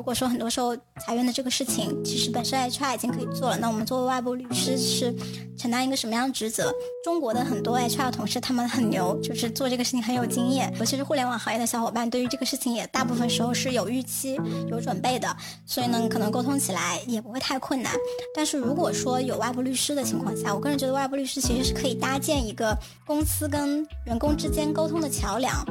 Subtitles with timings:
[0.00, 5.14] 如果说很多时候裁员的这个事情，其实本身 HR 已经可以做了，那我们作为外部律师是
[5.58, 6.72] 承担一个什么样的职责？
[7.04, 14.40] 中国的很多 HR 同事他们很牛，就是做这个事情很有经验，尤其是互联网行业的小伙伴，对于这个事情也大部分时候是有预期、
[14.70, 15.36] 有准备的，
[15.66, 17.92] 所以呢，可能沟通起来也不会太困难。
[18.34, 22.74] 但是如果说有外部律师的情况下，我个人觉得外部律师其实是可以搭建一个
[23.06, 25.62] 公司跟员工之间沟通的桥梁。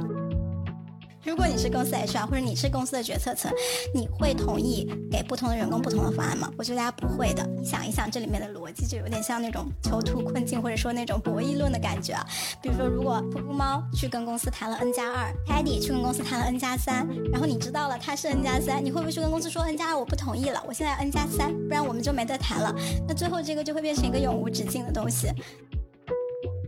[1.25, 3.51] 如果你是公司 HR 或者你是公司的决策层，
[3.93, 6.49] 你会同意给不同的员工不同的方案吗？
[6.57, 7.45] 我觉得大家不会的。
[7.59, 12.25] 你想一想，这里面的逻辑就有点像那种囚徒困境，或者说那种博弈论的感觉啊。
[12.61, 22.73] 比如说，如果噗噗猫去跟公司谈了 N 加二，Teddy 去跟公司谈了 N 加三，然后你知道了他是 N 加三，你会不会去跟公司说 N 加二我不同意了，我现在 N 加三，不然我们就没得谈了。
[23.07, 25.27] 那最后这个就会变成一个永无止境的东西。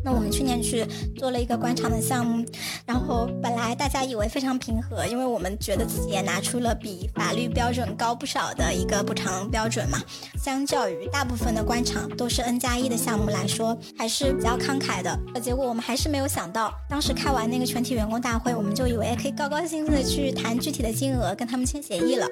[0.04, 2.44] 那我们去年去做了一个官场的项目，
[2.86, 10.00] 然后本来大家以为非常平和，因为我们觉得自己也拿出了比法律标准高不少的一个补偿标准嘛。
[10.44, 15.16] 相较于大部分的官场都是 N 加一的项目来说，还是比较慷慨的。
[15.40, 22.28] 结果我们还是没有想到，当时开完那个全体员工大会，我们就以为可以高高兴兴的去谈具体的金额，跟他们签协议了。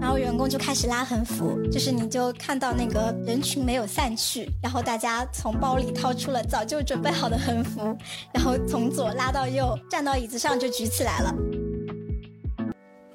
[0.00, 7.09] 然后员工就开始拉横幅，就是你就看到那个人群没有散去，然后大家从包里掏出了早就准备。
[7.12, 7.96] 好的横幅，
[8.32, 11.34] 然后从左拉到右，站到椅子上就举起来了。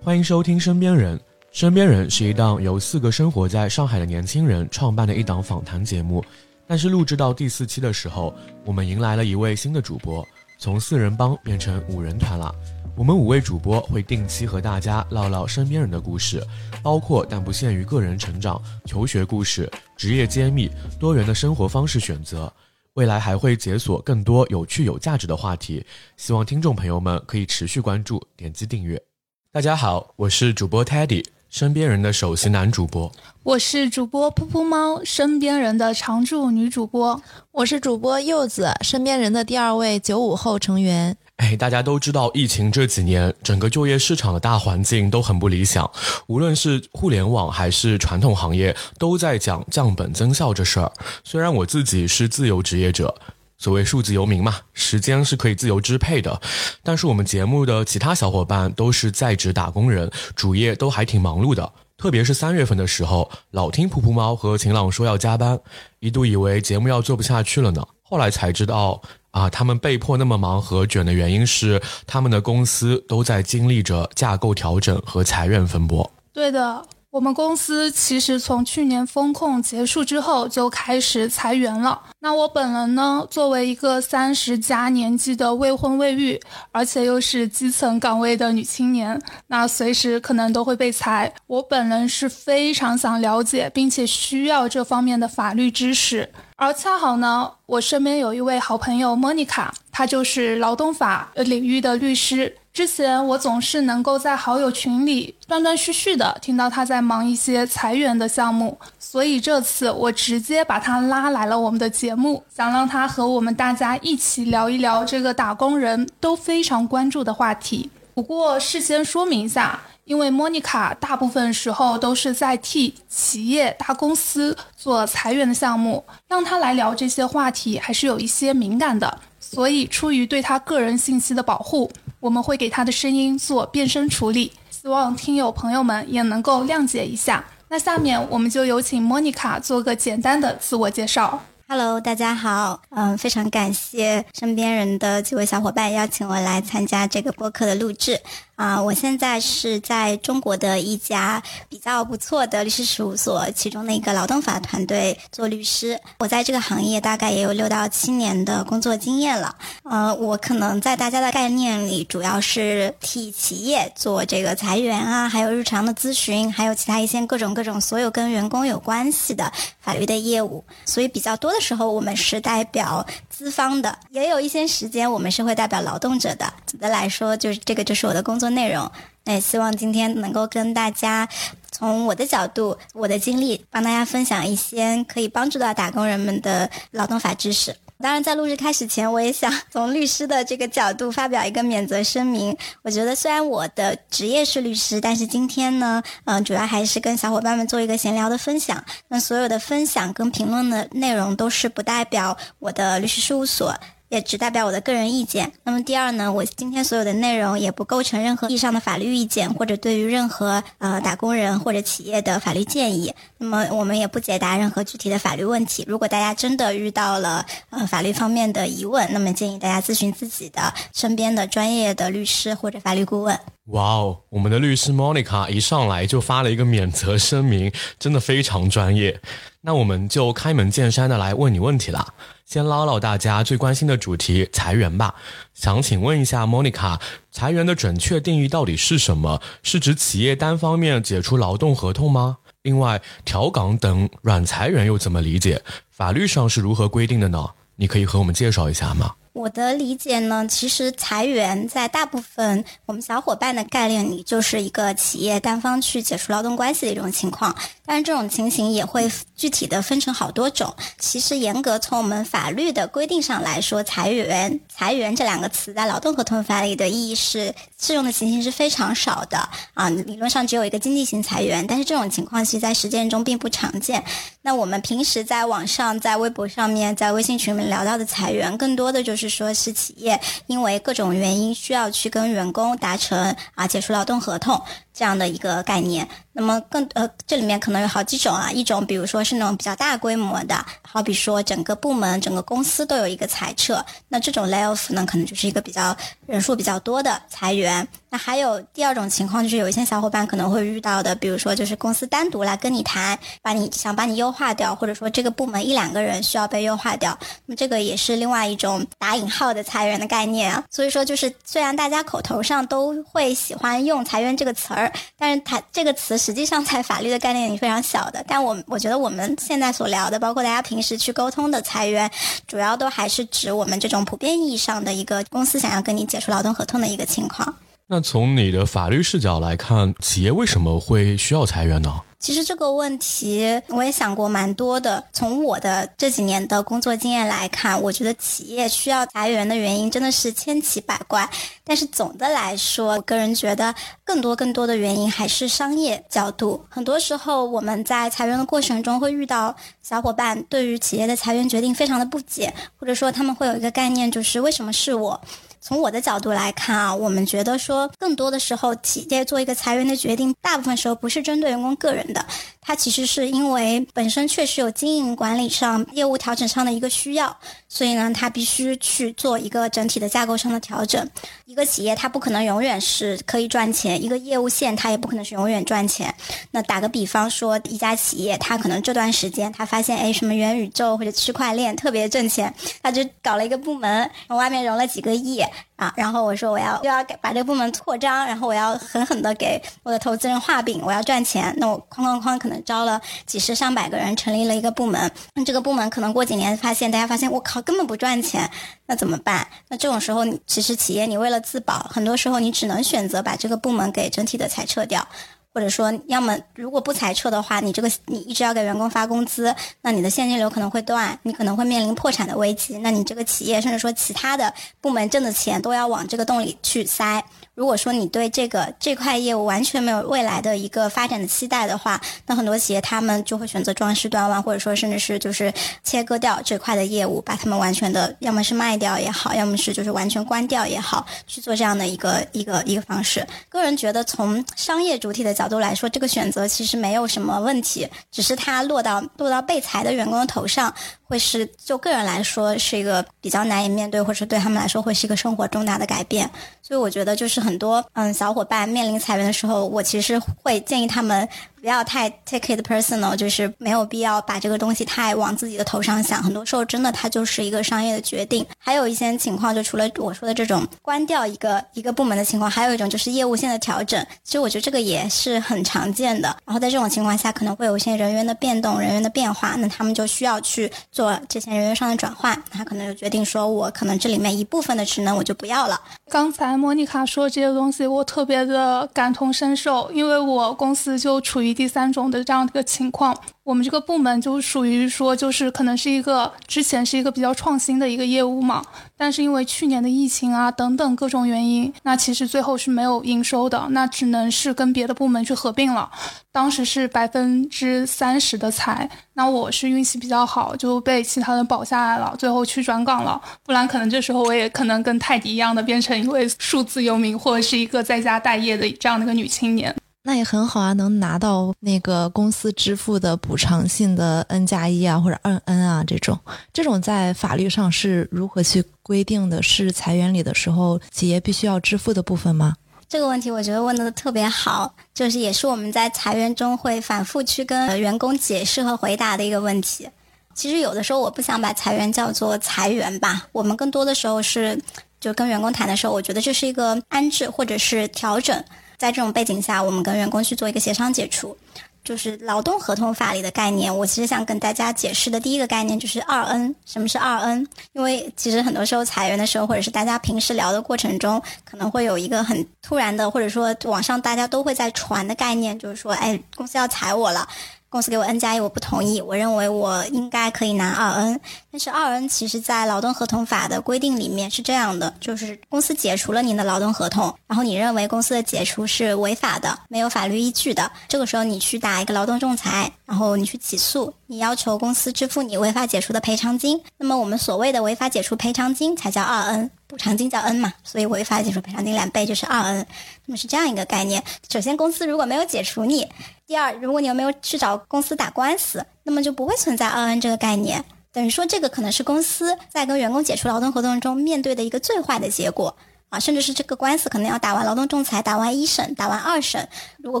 [0.02, 1.16] 欢迎收听《身边人》，
[1.52, 6.24] 《身边人》是一档由四个生活在上海的年轻人创办的一档访谈节目。
[6.66, 8.34] 但是录制到第四期的时候，
[8.64, 10.26] 我们迎来了一位新的主播，
[10.58, 12.54] 从四人帮变成五人团了。
[12.96, 16.42] 我们五位主播会定期和大家唠唠身边人的故事，
[16.82, 22.52] 包括但不限于个人成长、求学故事、职业揭秘、多元的生活方式选择。
[22.94, 25.82] 未来还会解锁更多有趣有价值的话题，
[26.18, 29.02] 希望听众朋友们可以持续关注、点击订阅。
[29.50, 33.10] 大家好，我是主播 Teddy，身边人的首席男主播；
[33.44, 37.18] 我是主播噗噗猫，身边人的常驻女主播；
[37.52, 41.16] 我是主播柚子，身边人的第二位九五后成员。
[41.42, 45.90] 哎，大家都知道，疫情这几年，整个就业市场的大环境都很不理想。
[46.28, 50.92] 无论是互联网还是传统行业，都在讲降本增效这事儿。
[51.24, 53.12] 虽然我自己是自由职业者，
[53.58, 56.40] 所谓数字游民嘛，时间是可以自由支配的，
[56.84, 61.72] 但是我们节目的其他小伙伴都是在职打工人，主业都还挺忙碌的。
[61.98, 65.58] 特别是三月份的时候，老听噗噗猫和晴朗说要加班，
[65.98, 67.84] 一度以为节目要做不下去了呢。
[68.12, 69.00] 后来才知道。
[69.30, 76.12] 啊，他们被迫那么忙和卷的原因是，他们的公司都在经历着架构调整和裁员风波。
[76.34, 76.84] 对的。
[77.12, 82.00] 我们公司其实从去年风控结束之后就开始裁员了。
[82.20, 86.40] 那我本人呢，作为一个三十加年纪的未婚未育，
[86.70, 91.30] 而且又是基层岗位的女青年，那随时可能都会被裁。
[91.46, 96.32] 我本人是非常想了解，并且需要这方面的法律知识。
[96.56, 102.56] 而恰好呢，我身边有一位好朋友莫妮卡，她就是劳动法领域的律师。
[102.72, 117.90] 之前我总是能够在好友群里断断续续的听到他在忙一些裁员的项目，所以这次我直接把他拉来了我们的节目，想让他和我们大家一起聊一聊这个打工人都非常关注的话题。
[118.14, 131.90] 不过事先说明一下，因为莫妮卡大部分时候都是在替企业大公司做裁员的项目，让他来聊这些话题还是有一些敏感的，所以出于对他个人信息的保护。
[132.22, 137.44] 我们会给他的声音做变声处理，希望听友朋友们也能够谅解一下。
[137.66, 141.42] 那下面我们就有请莫妮卡做个简单的自我介绍。
[141.66, 148.20] Hello，大家好，嗯，非常感谢身边人的几位小伙伴邀请我来参加这个播客的录制。
[148.62, 156.00] 啊，我现在是在中国的一家比较不错的律师事务所，其中的一个劳动法团队做律师。
[156.20, 159.52] 我在这个行业大概也有六到七年的工作经验了。
[159.82, 170.64] 呃，我可能在大家的概念里，主要是替企业做这个裁员啊，还有日常的咨询，还有其他一些各种各种所有跟员工有关系的法律的业务。
[170.84, 176.46] 所以比较多的时候，我们是代表资方的，也有一些时间我们是会代表劳动者的。
[176.64, 178.51] 总的来说，就是这个就是我的工作。
[178.52, 178.90] 内容，
[179.24, 181.28] 那也希望今天能够跟大家
[181.70, 187.74] 从我的角度、我的经历，帮大家分享一些可以帮助到打工人们的劳动法知识。
[187.98, 192.56] 当然，在录制开始前，我也想从律师的这个角度发表一个免责声明。
[192.82, 198.84] 我觉得，虽然我的职业是律师，但是今天呢，嗯，主要还是跟小伙伴们做一个闲聊的分享。
[199.06, 203.72] 那所有的分享跟评论的内容都是不代表我的律师事务所。
[204.12, 205.50] 也只代表我的个人意见。
[205.64, 213.14] 那么第二呢，我今天所有的内容也不构成任何意义上的法律意见，或者对于任何呃打工人或者企业的法律建议。
[213.38, 215.82] 那么我们也不解答任何具体的法律问题。
[215.88, 223.38] 如果大家真的遇到了呃法律方面的疑问，那么建议大家咨询自己的身边的专业的律师或者法律顾问。
[223.66, 229.18] 哇哦，我们的律师 Monica 一上来就发了一个免责声明，真的非常专业。
[229.62, 232.12] 那我们就开门见山的来问你问题啦。
[232.52, 235.14] 先唠唠大家最关心的主题裁员吧。
[235.54, 237.00] 想请问一下 Monica，
[237.30, 239.40] 裁员的准确定义到底是什么？
[239.62, 242.36] 是指企业单方面解除劳动合同吗？
[242.60, 245.62] 另外，调岗等软裁员又怎么理解？
[245.88, 247.48] 法律上是如何规定的呢？
[247.76, 249.14] 你可以和我们介绍一下吗？
[249.32, 257.54] 我的理解呢，其实裁员在大部分我们小伙伴的概念里，就是一个企业单方去解除劳动关系的一种情况。
[257.86, 260.74] 但是这种情形也会具体的分成好多种。
[260.98, 269.38] 其实严格从我们法律的规定上来说，裁员裁员这两个词在劳动合同法里的意义是适用的情形是非常少的
[269.72, 269.88] 啊。
[269.88, 274.04] 理论上只有一个经济型裁员，但是这种情况其实在实践中并不常见。
[274.42, 284.60] 那我们平时在网上、在微博上面、在微信群里面聊到的裁员，更多的就是是说是企业因为各种原因需要去跟员工达成啊解除劳动合同。
[284.92, 286.06] 这样的一个概念。
[286.34, 295.94] 那么更呃，这里面可能有好几种啊，一种比如说是那种比较大规模的，好比说整个部门、整个公司都有一个裁撤，那这种 layoff 呢，可能就是一个比较
[296.26, 297.86] 人数比较多的裁员。
[298.08, 310.64] 那还有第二种情况，就是有一些小伙伴可能会遇到的，比如说就是公司单独来跟你谈，把你想把你优化掉，或者说这个部门一两个人需要被优化掉，那么这个也是另外一种打引号的裁员的概念啊。
[310.70, 314.81] 所以说，就是虽然大家口头上都会喜欢用裁员这个词儿，
[315.18, 318.24] 但是它这个词实际上在法律的概念里非常小的。
[318.26, 322.10] 但我我觉得我们现在所聊的，包括大家平时去沟通的裁员，
[322.46, 327.54] 主要都还是指我们这种普遍意义上的一个公司想要跟你解除劳动合同的一个情况。
[327.88, 332.00] 那从你的法律视角来看，企业为什么会需要裁员呢？
[332.22, 335.02] 其实这个问题我也想过蛮多的。
[335.12, 341.28] 从我的这几年的工作经验来看，我觉得企业需要裁员的原因真的是千奇百怪。
[341.64, 343.74] 但是总的来说，我个人觉得
[344.04, 346.64] 更多更多的原因还是商业角度。
[346.68, 355.20] 很多时候我们在裁员的过程中会遇到小伙伴对于企业的裁员决定非常的不解，或者说他们会有一个概念，就是为什么是我？
[355.64, 362.26] 从我的角度来看啊，我们觉得说，更多的时候，企业做一个裁员的决定，大部分时候不是针对员工个人的，
[362.64, 367.36] 它其实是因为本身确实有经营管理上、业务调整上的一个需要，
[367.68, 371.10] 所以呢，它必须去做一个整体的架构上的调整。
[371.44, 376.14] 一个企业它不可能永远是可以赚钱，一个业务线它也不可能是永远赚钱。
[376.52, 385.42] 那打个比方说，一家企业它可能这段时间它发现，哎，什么元宇宙或者区块链特别挣钱，它就搞了一个部门，外面融了几个亿。
[385.82, 391.52] 啊，然后我说我要又要把这个部门扩张，然后我要狠狠的给我的投资人画饼，我要赚钱。
[391.58, 395.10] 那我哐哐哐可能招了几十上百个人，成立了一个部门。
[395.34, 398.48] 那这个部门可能过几年发现，大家发现我靠根本不赚钱，
[398.86, 399.44] 那怎么办？
[399.68, 405.04] 那这种时候，其实企业你为了自保，很多时候你只能选择把这个部门给整体的裁撤掉。
[405.54, 412.78] 或者说，要么如果不裁撤的话，你这个你一直要给员工发工资，那你的现金流可能会断，你可能会面临破产的危机。
[412.78, 417.22] 那你这个企业甚至说其他的部门挣的钱都要往这个洞里去塞。
[417.54, 425.52] 如果说你对这个这块业务完全没有未来的一个发展的期待的话，那很多企业他们就会选择壮士断腕，或者说甚至是就是
[425.84, 433.26] 切割掉这块的业务，把他们完全的要么是卖掉也好，要么是就是完全关掉也好，去做这样的一个一个一个方式。
[433.50, 440.72] 个人觉得从商业主体的角度来说，这个选择其实没有什么问题，只是它落到落到被裁的员工的头上，
[441.12, 446.28] 会是就个人来说是一个比较难以面对，或者对他们来说会是一个生活重大的改变。
[446.62, 451.28] 所以我觉得就是很多嗯小伙伴面临裁员的时候，我其实会建议他们。
[451.62, 456.20] 不要太 take it personal，就是没有必要把这个东西太往自己的头上想。
[456.20, 458.44] 很多时候，真的它就是一个商业的决定。
[458.58, 464.04] 还有一些情况，就除了我说的这种关掉一个一个部门的情况，还有一种就是业务线的调整。
[464.24, 466.36] 其实我觉得这个也是很常见的。
[466.44, 472.36] 然后在这种情况下，可能会有一些人员的变动、人员的变化，那他们就需要去做这些人员上的转换。
[472.50, 475.80] 他可能就决定说，我可能这里面一部分的职能我就不要了。
[476.10, 481.51] 刚才莫妮卡说这些东西，我特别的感同身受，因为我公司就处于。
[481.52, 483.16] 第三种的这样的一个情况。
[483.44, 488.64] 我们这个部门就属于说，就是可能是一个之前是一个比较创新的一个业务嘛，
[488.96, 495.90] 但是因为去年的疫情啊等等各种原因，那其实最后是没有营收的，那只能是跟别的部门去合并了。
[496.30, 503.20] 当时是百分之三十的裁，那我是运气比较好，就被其他人保下来了，最后去转岗了。
[503.44, 509.74] 不然可能这时候我也可能跟泰迪一样的变成一位数字游民，或者是一个在家待业的这样的一个女青年。
[510.04, 516.18] 那也很好啊，能拿到那个公司支付的补偿性的 N 加一啊，或者二 N 啊这种，
[516.52, 519.40] 这种在法律上是如何去规定的？
[519.40, 522.56] 是裁员里的时候企业必须要支付的部分吗？
[522.88, 529.88] 这个问题我觉得问的特别好，就是也是我们在裁员中会反复去跟员工解释和回答的一个问题。
[530.34, 534.60] 其实有的时候我不想把裁员叫做裁员吧，我们更多的时候是
[534.98, 538.44] 就跟员工谈的时候，我觉得这是一个安置或者是调整。
[538.82, 541.36] 在这种背景下，我们跟员工去做一个协商解除，
[541.84, 543.72] 就是劳动合同法里的概念。
[543.72, 546.52] 我其实想跟大家解释的第一个概念就是二 N。
[546.66, 547.46] 什么是二 N？
[547.74, 557.28] 因为其实很多时候裁员的时候，或者是大家平时聊的过程中，可能会有一个很突然的，或者说网上大家都会在传的概念，就是说，哎，公司要裁我了。
[557.72, 559.00] 公司给我 N 加一，我不同意。
[559.00, 561.18] 我认为我应该可以拿二 N，
[561.50, 576.60] 但是二 N 其实在劳动合同法的规定里面是这样的，就是公司解除了你的劳动合同，然后你认为公司的解除是违法的，没有法律依据的，这个时候你去打一个劳动仲裁，然后你去起诉，你要求公司支付你违法解除的赔偿金。
[576.76, 582.66] 那么我们所谓的违法解除赔偿金才叫二 N，补偿金叫 N 嘛，所以违法解除赔偿金两倍就是二 N。
[583.06, 584.04] 那么是这样一个概念。
[584.30, 585.88] 首先，公司如果没有解除你。
[586.26, 590.62] 第二，如果你又没有去找公司打官司，那么就不会存在二 N 这个概念。
[590.92, 595.56] 等于说，这个可能是公司在跟员工解除劳动合同中面对的一个最坏的结果。
[595.88, 600.00] 啊，甚至是这个官司可能要打完劳动仲裁，打完一审，打完二审，如果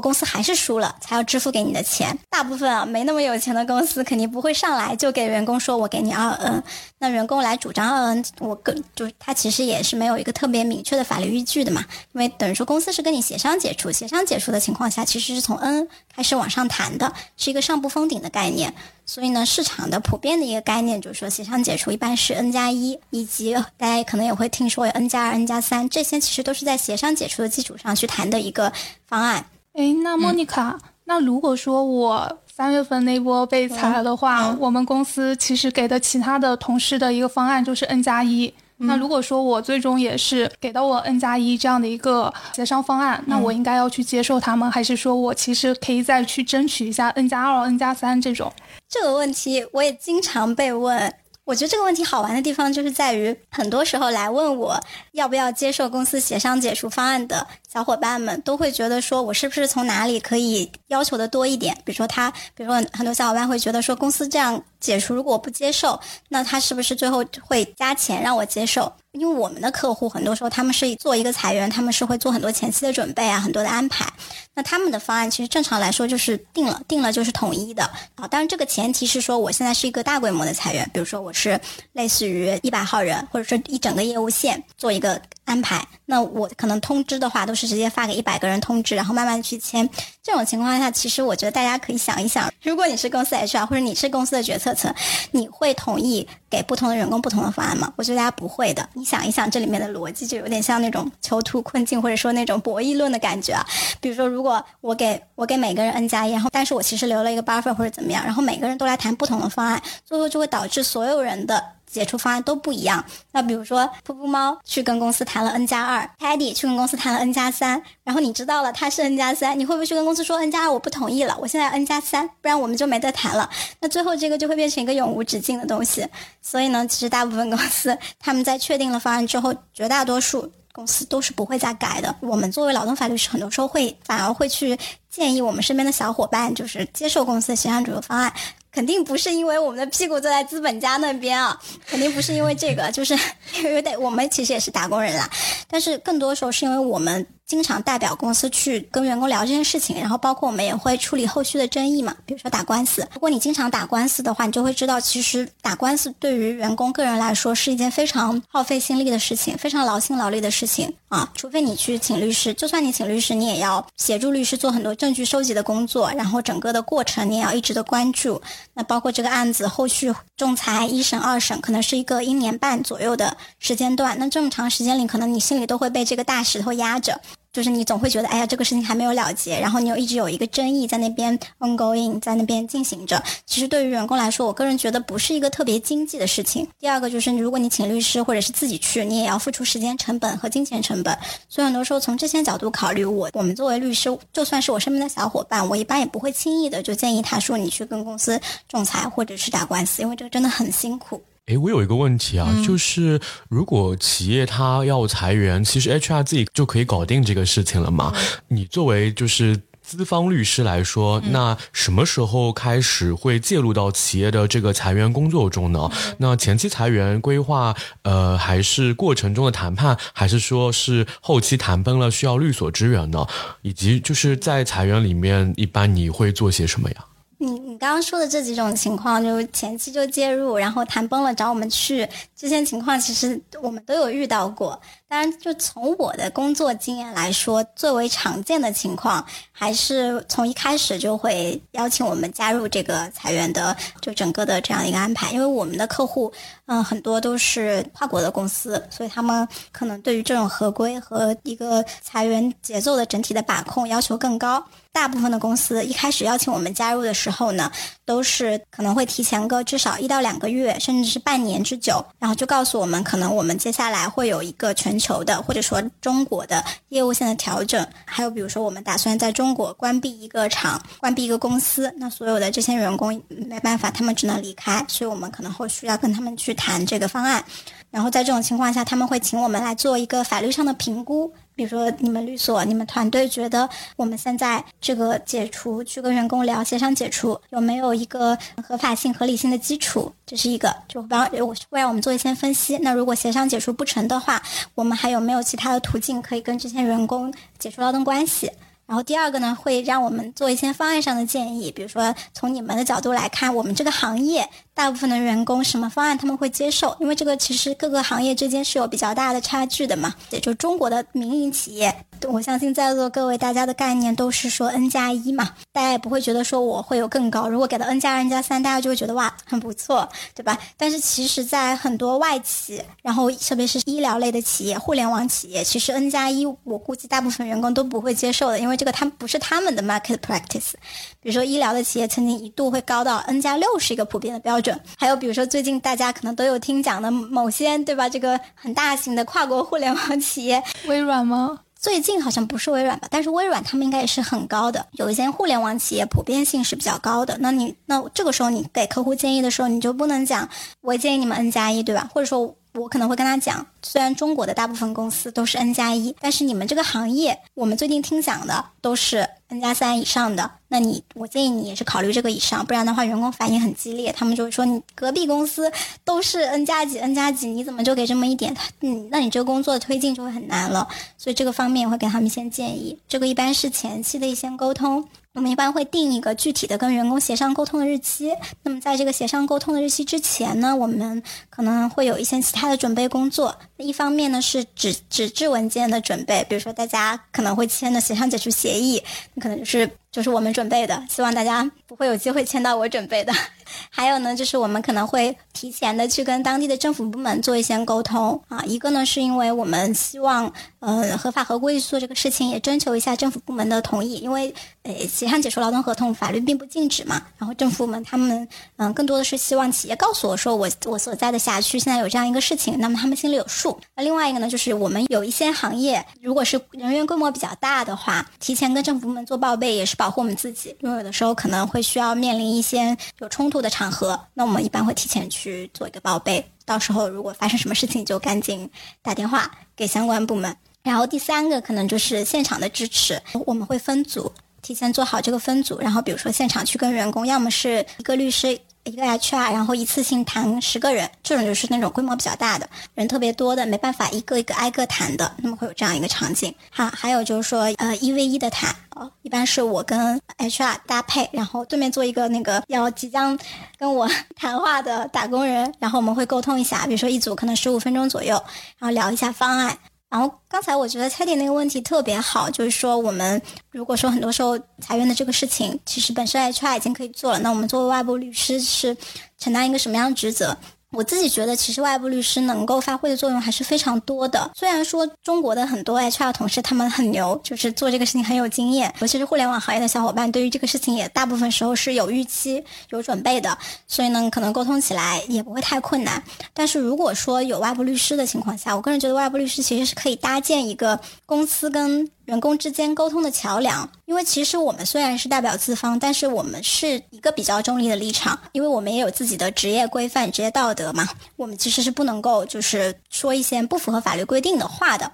[0.00, 2.18] 公司还是输了，才要支付给你的钱。
[2.30, 6.62] 大部分啊，没那么有钱的公司肯定不会上来就给员工说“我给你二 N”。
[7.02, 11.84] 那员工来主张二 N，我更就是他其实也是没有一个特别明确的法律依据的嘛。
[12.12, 18.72] 因为等于说公司是跟你协商解除，协商解除的情况下，其实是从 N 开始往上谈的，是一个上不封顶的概念。
[19.04, 28.72] 所以呢，市场的普遍的一个概念就是说，协商解除一般是 N 加一，以及大家可能也会听说有 N 加二、N 加三，这些其实都是在协商解除的基础上去谈的一个
[29.08, 29.44] 方案。
[29.72, 30.78] 诶，那莫妮卡，
[31.12, 38.50] 那如果说我三月份那波被裁了的话，我们公司其实给的其他的同事的一个方案就是 N 加一。
[38.78, 48.50] 那如果说我最终也是给到我 N 加一这样的一个协商方案，那我应该要去接受他们，还是说我其实可以再去争取一下 N 加二、N 加三这种？
[48.88, 51.12] 这个问题我也经常被问。
[51.44, 61.74] 我觉得这个问题好玩的地方就是在于，很多时候来问我要不要接受公司协商解除方案的小伙伴们，都会觉得说我是不是从哪里可以要求的多一点？
[61.86, 65.98] 比如说他，比如说很多小伙伴会觉得说，公司这样解除如果我不接受，
[66.28, 68.92] 那他是不是最后会加钱让我接受？
[69.12, 74.06] 因为我们的客户很多时候他们是做一个裁员，他们是会做很多前期的准备啊，很多的安排。
[74.54, 77.82] 那他们的方案其实正常来说就是定了，定了就是统一的
[78.16, 78.28] 啊。
[78.28, 81.58] 当然这个前提是说我现在是一个大规模的裁员，比如说我是
[81.92, 85.18] 类似于一百号人，或者说一整个业务线做一个。
[85.52, 89.86] 安排，那我可能通知的话都是直接发给一百个人通知，然后慢慢去签。
[90.22, 94.92] 这种情况下，其实我觉得大家可以想一想，如果你是公司 HR 或者你是公司的决策层，
[95.32, 97.92] 你会同意给不同的员工不同的方案吗？
[97.96, 98.88] 我觉得大家不会的。
[98.94, 103.66] 你想一想这里面的逻辑，就有点像那种囚徒困境或者说那种博弈论的感觉啊。
[104.00, 111.62] 比如说，如果我给我给每个人 N 加一，然后但是我其实留了一个 buffer 或者怎么样，然后每个人都来谈不同的方案，最后就会导致所有人的。
[111.92, 113.04] 解除方案都不一样。
[113.30, 123.48] 那比如说，噗噗猫去跟公司谈了 N 加二，Teddy 去跟公司谈了 N 加三，然后你知道了他是 N 加三，你会不会去跟公司说 N 加二我不同意了，我现在 N 加三，不然我们就没得谈了。
[123.80, 126.06] 那最后这个就会变成一个永无止境的东西。
[126.40, 132.14] 所以呢，其实大部分公司他们在确定了方案之后，绝大多数公司都是不会再改的。
[132.20, 134.78] 我们作为劳动法律师，很多时候会反而会去
[135.10, 138.32] 建议我们身边的小伙伴，就是接受公司的协商主流方案。
[138.72, 143.14] 肯定不是因为我们的屁股坐在资本家那边啊，肯定不是因为这个，就是
[143.62, 145.30] 因为我们其实也是打工人啦，
[145.68, 147.26] 但是更多时候是因为我们。
[147.52, 153.06] 经常代表公司去跟员工聊这件事情，然后包括我们也会处理后续的争议嘛，比如说打官司。
[153.12, 161.30] 如果你经常打官司的话，你就会知道，其实打官司对于员工个人来说是一件非常耗费心力的事情，非常劳心劳力的事情啊。
[161.34, 168.40] 除非你去请律师，就算你请律师，你也要协助律师做很多证据收集的工作，然后整个的过程你也要一直的关注。
[168.72, 174.16] 那包括这个案子后续仲裁一审、二审，可能是一个一年半左右的时间段。
[174.18, 177.20] 那这么长时间里，可能你心里都会被这个大石头压着。
[177.52, 183.22] 就是你总会觉得，哎呀，这个事情还没有了结，然后你又一直有一个争议在那边 ongoing，在那边进行着。
[183.44, 186.66] 其实对于员工来说，我个人觉得不是一个特别经济的事情。
[186.78, 191.16] 第二个就是，如果你请律师或者是自己去，你也要付出时间成本和金钱成本。
[191.46, 201.22] 所以很多时候从这些角度考虑，我我们作为律师，就算是我身边的小伙伴，我一般也不会轻易的就建议他说你去跟公司仲裁或者是打官司，因为这个真的很辛苦。
[201.52, 208.14] 诶，我有一个问题啊，就是如果企业它要裁员，其实 HR 自己就可以搞定这个事情了嘛？
[208.48, 215.90] 你作为就是资方律师来说，那什么时候开始会介入到企业的这个裁员工作中呢？
[216.16, 223.26] 那前期裁员规划，呃，还是过程中的谈判，还是说是后期谈崩了需要律所支援呢？
[223.60, 227.04] 以及就是在裁员里面，一般你会做些什么呀？
[227.42, 234.80] 你你刚刚说的这几种情况，就前期就介入，然后谈崩了找我们去，这些情况其实我们都有遇到过。
[235.12, 245.30] 当然，就从我的工作经验来说，最为常见的情况，还是从一开始就会邀请我们加入这个裁员的，就整个的这样一个安排。
[245.30, 246.32] 因为我们的客户，
[246.64, 254.64] 嗯，很多都是跨国的公司，所以他们可能对于这种合规和一个裁员节奏的整体的把控要求更高。
[254.92, 257.72] 大部分的公司一开始邀请我们加入的时候呢，
[258.04, 277.44] 都是可能会提前个至少一到两个月，甚至是半年之久，然后就告诉我们，可能我们接下来会有一个全求的或者说中国的业务线的调整，还有比如说我们打算在中国关闭一个厂、关闭一个公司，那所有的这些员工没办法，他们只能离开，所以我们可能后续要跟他们去谈这个方案。
[277.90, 292.78] 然后在这种情况下，他们会请我们来做一个法律上的评估，比如说你们律所、你们团队觉得我们现在这个解除去跟员工聊协商解除有没有一个合法性、合理性的基础，这是一个，就帮我会让我们做一些分析。
[292.78, 294.42] 那如果协商解除不成的话，
[294.74, 298.50] 我们还有没有其他的途径可以跟这些员工解除劳动关系？
[298.84, 306.96] 然后第二个呢，会让我们做一些方案上的建议，比如说从你们的角度来看，我们这个行业大部分的员工什么方案他们会接受？
[306.98, 310.14] 因为这个其实各个行业之间是有比较大的差距的嘛。
[310.30, 311.94] 也就中国的民营企业，
[312.26, 317.48] 我相信在座各位大家的概念都是说 N 加一嘛，大家也不会觉得说我会有更高。
[317.48, 320.58] 如果给到 N 加、N 加三，大家就会觉得哇很不错，对吧？
[320.78, 330.72] 但是其实，在很多外企，然后特别是医疗类的企业、互联网企业，其实 N 加一，我估计大部分员工都不会接受的，因为这个他们不是他们的 market practice。
[331.20, 334.61] 比如说医疗的企业曾经一度会高到 N 加六是一个普遍的标准。
[334.96, 338.08] 还有比如说最近大家可能都有听讲的某些，对吧？
[338.08, 341.60] 这个很大型的跨国互联网企业，微软吗？
[341.78, 344.86] 最近好像不是微软吧，但是微软他们应该也是很高的。
[344.92, 347.36] 有一些互联网企业普遍性是比较高的。
[347.40, 350.48] 那你那这个时候你给客户建议的时候，你就不能讲
[350.80, 352.08] 我建议你们 N 加一，对吧？
[352.14, 360.50] 或者说我可能会跟他讲，虽然中国的大部分公司都是 N 加一，但是你们这个行业，我们最近听讲的都是 N 加三以上的。
[360.68, 365.70] 那你我建议你也是考虑这个以上，不然的话员工反应很激烈，他们就会说你隔壁公司
[366.04, 368.56] 都是 N 加几 N 加几，你怎么就给这么一点？
[368.80, 370.88] 嗯，那你这个工作的推进就会很难了。
[371.18, 375.06] 所以这个方面会给他们一些建议，这个一般是前期的一些沟通。
[375.34, 378.30] 我们一般会定一个具体的跟员工协商沟通的日期。
[378.62, 383.56] 那么在这个协商沟通的日期之前呢，我们可能会有一些其他的准备工作。
[383.82, 389.02] 一方面呢是纸纸质文件的准备，比如说大家可能会签的协商解除协议，
[389.34, 393.32] 那可能就是就是我们准备的，希望大家不会有机会签到我准备的。
[393.88, 398.62] 还有呢，就是我们可能会提前的去跟当地的政府部门做一些沟通啊。
[398.66, 407.22] 一个呢是因为我们希望呃合法合规去做这个事情，也征求一下政府部门的同意，因为呃协商解除劳动合同法律并不禁止嘛。
[407.38, 408.46] 然后政府部门他们
[408.76, 413.80] 嗯更多的是希望企业告诉我说我我所在的辖区现在有这样一个事情，那么他们心里有数。
[413.96, 428.68] 那另外一个呢，就是我们有一些行业，如果是人员规模比较大的话，提前跟政府部门做报备也是保护我们自己，因为有的时候可能会需要面临一些有冲突的场合，那我们一般会提前去做一个报备，到时候如果发生什么事情，就赶紧
[429.00, 430.56] 打电话给相关部门。
[430.82, 438.58] 然后第三个可能就是现场的支持，我们会分组，提前做好这个分组，然后比如说现场去跟员工，要么是一个律师。
[438.84, 446.52] 一个 HR，然后一次性谈十个人，这种就是那种规模比较大的，人特别多的，没办法一个一个挨个谈的，那么会有这样一个场景。
[446.70, 453.38] 好，还有就是说，呃，一 v 一的谈，哦，一般是我跟 HR 搭配，然后对面做一个那个要即将
[453.78, 458.34] 跟我 谈话的打工人，然后我们会沟通一下，比如说一组可能十五分钟左右，
[458.78, 459.78] 然后聊一下方案。
[460.12, 468.94] 然后刚才我觉得蔡迪那个问题特别好，就是说我们如果说很多时候裁员的这个事情，其实本身 HR 已经可以做了，那我们作为外部律师是
[469.38, 470.54] 承担一个什么样的职责？
[470.92, 474.50] 我自己觉得，其实外部律师能够发挥的作用还是非常多的。
[474.54, 483.56] 虽然说中国的很多 HR 同事他们很牛，就是做这个事情很有经验，尤其是互联网行业的小伙伴，对于这个事情也大部分时候是有预期、有准备的，
[483.88, 486.22] 所以呢，可能沟通起来也不会太困难。
[486.52, 493.88] 但是如果说有外部律师的情况下，我个人觉得外部律师其实是可以搭建一个公司跟员工之间沟通的桥梁。
[494.04, 501.08] 因为其实我们虽然是代表资方，但是我们是一个比较中立的立场，因为我们也有自己的职业规范、职业道德嘛。
[501.36, 505.10] 我们其实是不能够就是说一些不符合法律规定的话的。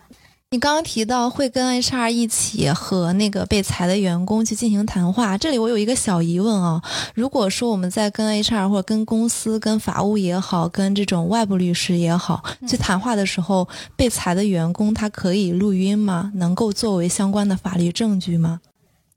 [0.51, 6.81] 你刚刚提到会跟 HR 一起和那个被裁的员工去进行谈话，这里我有一个小疑问啊。
[7.15, 16.33] 如果说我们在跟 HR 或者跟公司、跟法务也好，跟这种外部律师也好去谈话的时候，被裁的员工他可以录音吗？
[16.37, 18.63] 能够作为相关的法律证据吗？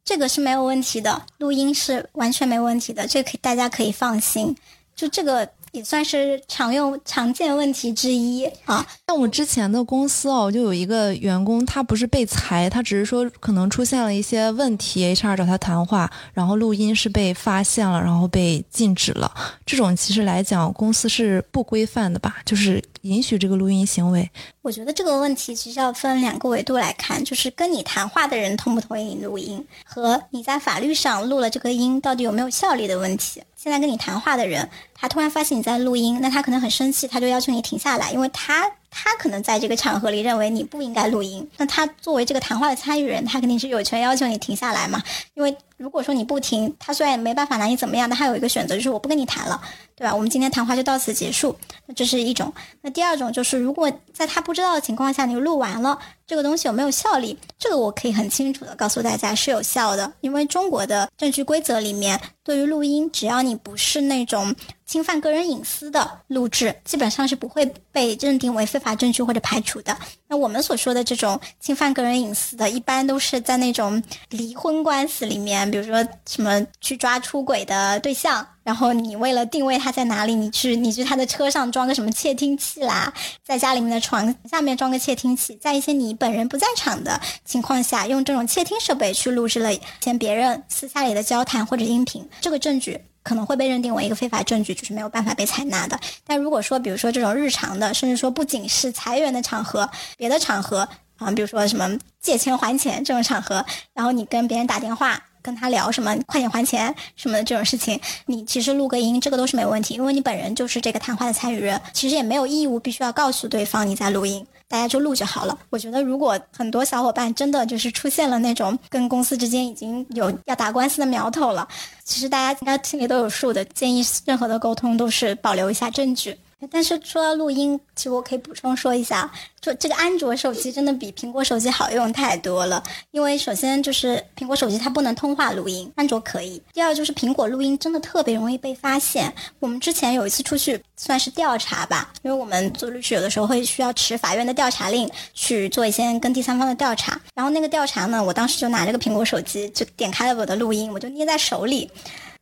[0.03, 4.53] 这个是没有问题的，录音是完全没问题的，这可以大家可以放心。
[4.93, 5.47] 就这个。
[5.71, 8.85] 也算是常用常见问题之一啊。
[9.07, 19.33] 像我之前的公司哦，就有一个员工，他不是被裁，他只是说可能出现了一些问题，HR 找他谈话，然后录音是被发现了，然后被禁止了。
[19.65, 22.37] 这种其实来讲，公司是不规范的吧？
[22.45, 24.29] 就是允许这个录音行为。
[24.61, 33.41] 我觉得这个问题其实要分两个维度来看，就是跟你谈话的人同不同意你录音，和你在法律上录了这个音到底有没有效力的问题。
[33.55, 38.71] 现在跟你谈话的人，他突然发现你在录音，那他可能很生气，他就要求你停下来，因为他。
[38.93, 45.01] 他可能在这个场合里认为你不应该录音，那他作为这个谈话的参与人，他肯定是有权要求你停下来嘛。
[45.33, 49.59] 因为如果说你不停，他虽然没办法拿你怎么样，但他有一个选择，就是我不跟你谈了，
[49.95, 50.13] 对吧？
[50.13, 51.55] 我们今天谈话就到此结束。
[51.87, 52.53] 那这是一种。
[52.81, 57.35] 那第二种就是，如果在他不知道的情况下你录完了，这个东西有没有效力？
[57.57, 64.55] 这个我可以很清楚的告诉大家是有效的，因为中国的证据规则里面，对于录音，只要你不是那种。
[64.91, 69.97] 侵犯个人隐私的录制，基本上是不会被认定为非法证据或者排除的。
[70.27, 83.11] 那我们所说的这种侵犯个人隐私的，一般都是在那种离婚官司里面，比如说什么去抓出轨的对象，然后你为了定位他在哪里，你去你去他的车上装个什么窃听器啦，
[83.43, 92.99] 在家里面的床下面装个窃听器，在一些你本人不在场的情况下，用这种窃听设备去录制了先别人私下里的交谈或者音频，这个证据。
[93.23, 95.95] 可能会被认定为一个非法证据，就是没有办法被采纳的。
[96.25, 101.87] 但如果说，比如说这种日常的，甚至说不仅是裁员的场合，别的场合啊，比如说什么
[102.19, 105.21] 借钱还钱这种场合，然后你跟别人打电话。
[105.41, 115.57] 跟他聊什么快点还钱什么的这种事情，你其实录个音，这个都是没问题，因为你本人就是这个谈话的参与人，其实也没有义务必须要告诉对方你在录音，大家就录就好了。
[115.69, 121.67] 我觉得如果很多小伙伴真的就是出现了那种跟公司之间已经有要打官司的苗头了，
[122.03, 126.37] 其实大家应该心里都有数的，建议任何的沟通都是保留一下证据。
[126.69, 132.83] 但是说到录音，其实我可以补充说一下，就这个安卓手机真的比苹果手机好用太多了。
[133.11, 136.61] 因为首先就是苹果手机它不能通话录音，安卓可以。
[136.73, 139.33] 第二就是苹果录音真的特别容易被发现。
[139.59, 147.19] 我们之前有一次出去算是调查吧，因为我们做律师有的时候会需要持法院的调查令去做一些跟第三方的调查。
[147.33, 151.89] 然后那个调查呢，我当时就拿着个苹果手机，就点开了我的录音，我就捏在手里。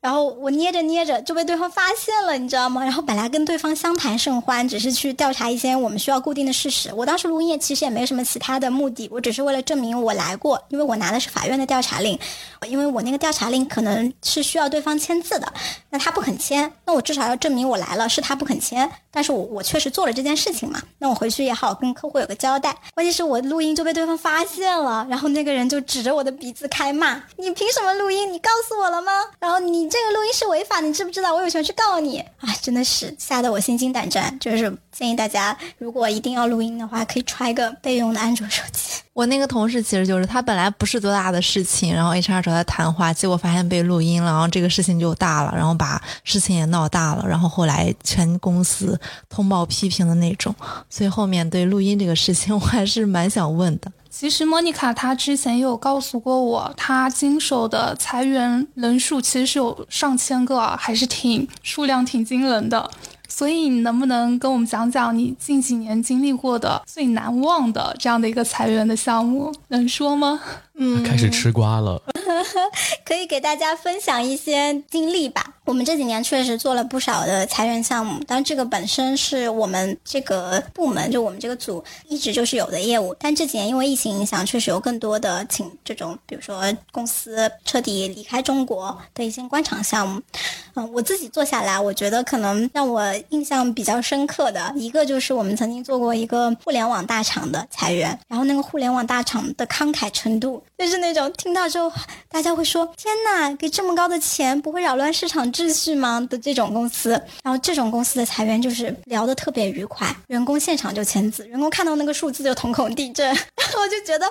[0.02, 2.82] 然后我捏着捏着就被对方发现了，你知道吗？
[2.84, 6.90] 然后本来跟对方相谈甚欢，只是去调查一些我们需要固定的事实。
[6.94, 12.18] 我当时录音其实也没什么其他的目的，我只是为了证明我来过，因为我拿的是法院的调查令，
[12.66, 15.52] 因为我那个调查令可能是需要对方签字的，
[15.90, 22.74] 那他不肯签，那我至少要证明我来了，是他不肯签，但是我我确实做了这件事情嘛，那我回去也好跟客户有个交代。
[22.96, 28.32] 关键是我录音就被对方发现了，然后那个人就指着我的鼻子开骂：“你凭什么录音？
[28.32, 29.12] 你告诉我了吗？
[29.42, 31.34] 然后你。”这个录音是违法，你知不知道？
[31.34, 32.54] 我有权去告你啊！
[32.62, 34.38] 真的是吓得我心惊胆战。
[34.40, 39.00] 就是建议大家，如果一定要录音的话，可以揣个备用的安卓手机。
[39.14, 50.54] 我那个同事其实就是他本来不是多大的事情，然后 HR 找他谈话，结果发现被录音了，然后这个事情就大了，然后把事情也闹大了，然后后来全公司通报批评的那种。
[50.90, 53.90] 所以后面对录音这个事情， 我还是蛮想问的。
[54.10, 62.90] 其实莫妮卡她之前也有告诉过我，她经手的裁员人数其实是有上千个，还是挺数量挺惊人的。
[63.40, 69.50] 所以你能不能跟我们讲讲你近几年经历过的最难忘的这样的一个裁员的项目？
[69.70, 70.42] 能说吗？
[70.82, 72.02] 嗯，开始吃瓜了。
[73.04, 75.56] 可以给大家分享一些经历吧。
[75.66, 83.16] 我们这几年确实做了不少的裁员项目，但这个本身是我们这个部门，就我们这个组一直就是有的业务。
[83.20, 90.22] 但这几年因为疫情影响，确实有更多的请这种，比如说公司彻底离开中国的一些官场项目。
[90.76, 101.92] 嗯，我自己做下来，我觉得可能让我印象比较深刻的一个就是我们曾经做过一个互联网大厂的裁员，然后那个互联网大厂的慷慨程度，就是那种听到之后
[102.30, 107.12] 大家会说天呐，给这么高的钱不会扰乱市场秩序吗的这种公司，
[107.44, 114.26] 然后这种公司的裁员就是聊得特别愉快，员工现场就签字，员工看到那个数字就瞳孔地震， 然后我就觉得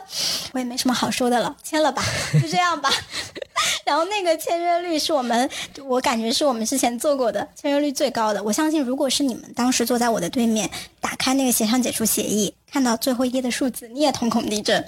[0.52, 2.02] 我也没什么好说的了，签了吧，
[2.40, 2.90] 就这样吧。
[3.84, 5.50] 然后那个签约率是我们，
[5.84, 8.42] 我感觉是我们之前做过的签约率最高的。
[8.42, 14.84] 我相信，如果是你们当时坐在我的对面，打开那个协商解除协议，看到最后一页的数字，你也瞳孔地震，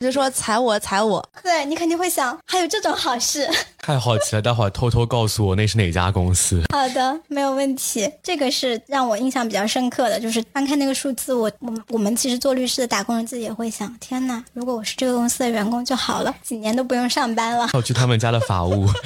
[0.00, 1.24] 就说踩我踩我。
[1.42, 3.48] 对你肯定会想，还有这种好事。
[3.78, 6.62] 太好奇了，待会儿偷偷告诉我那是哪家公司。
[6.72, 8.10] 好的，没有问题。
[8.22, 17.68] 这个是让我印象比较深刻的，就是翻开那个数字，我我我们其实做律师的打工人自己也会想，天呐，如果我是这个公司的员工就好了，几年都不用上班了。
[17.74, 18.88] 要去他们家的法务。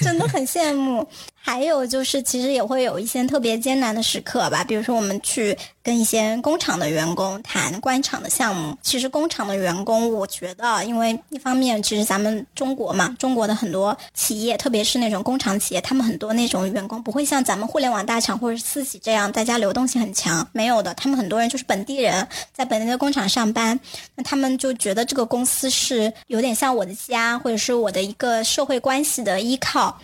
[0.00, 1.06] 真的很羡慕。
[1.42, 4.62] 还有就是，其实也会有一些特别艰难的时刻吧。
[4.62, 8.76] 比如说，我们去跟一些工厂的员工谈官场的项目。
[8.82, 20.46] 其实，工厂的员工，我觉得，因为一方面，其实咱们中国嘛，中国的很多企业，特别是那种工厂企业，他们很多那种员工不会像咱们互联网大厂或者私企这样，大家流动性很强。
[20.52, 23.80] 没有的，他们很多人就是本地人，在本地的工厂上班。
[24.14, 29.98] 那他们就觉得这个公司是有点像我的家，或者是我的一个社会关系的依靠。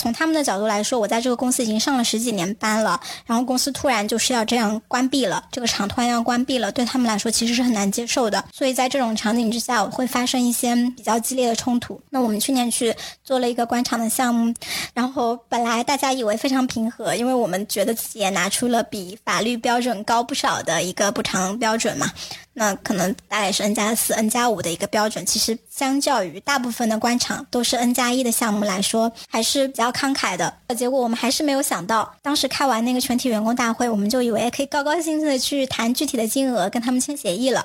[0.00, 8.42] 从他们的角度来说，我在这个公司已经上了十几年班了，然后公司突然就是要这样关闭了，这个厂突然要关闭了，对他们来说其实是很难接受的。
[8.50, 12.00] 所以在这种场景之下，我会发生一些比较激烈的冲突。
[12.08, 14.54] 那我们去年去做了一个官场的项目，
[14.94, 22.10] 然后本来大家以为非常平和，因为我们觉得自己也拿出了比法律标准高不少的一个补偿标准嘛。
[22.52, 30.54] 那可能大概是 N 加四、N 加五的一个标准，其实相较于大部分的官场都是 N 加一的项目来说，还是比较慷慨的。
[30.76, 37.64] 结果我们还是没有想到，当时开完那个全体员工大会，我们就以为可以高高兴兴的去谈具体的金额，跟他们签协议了。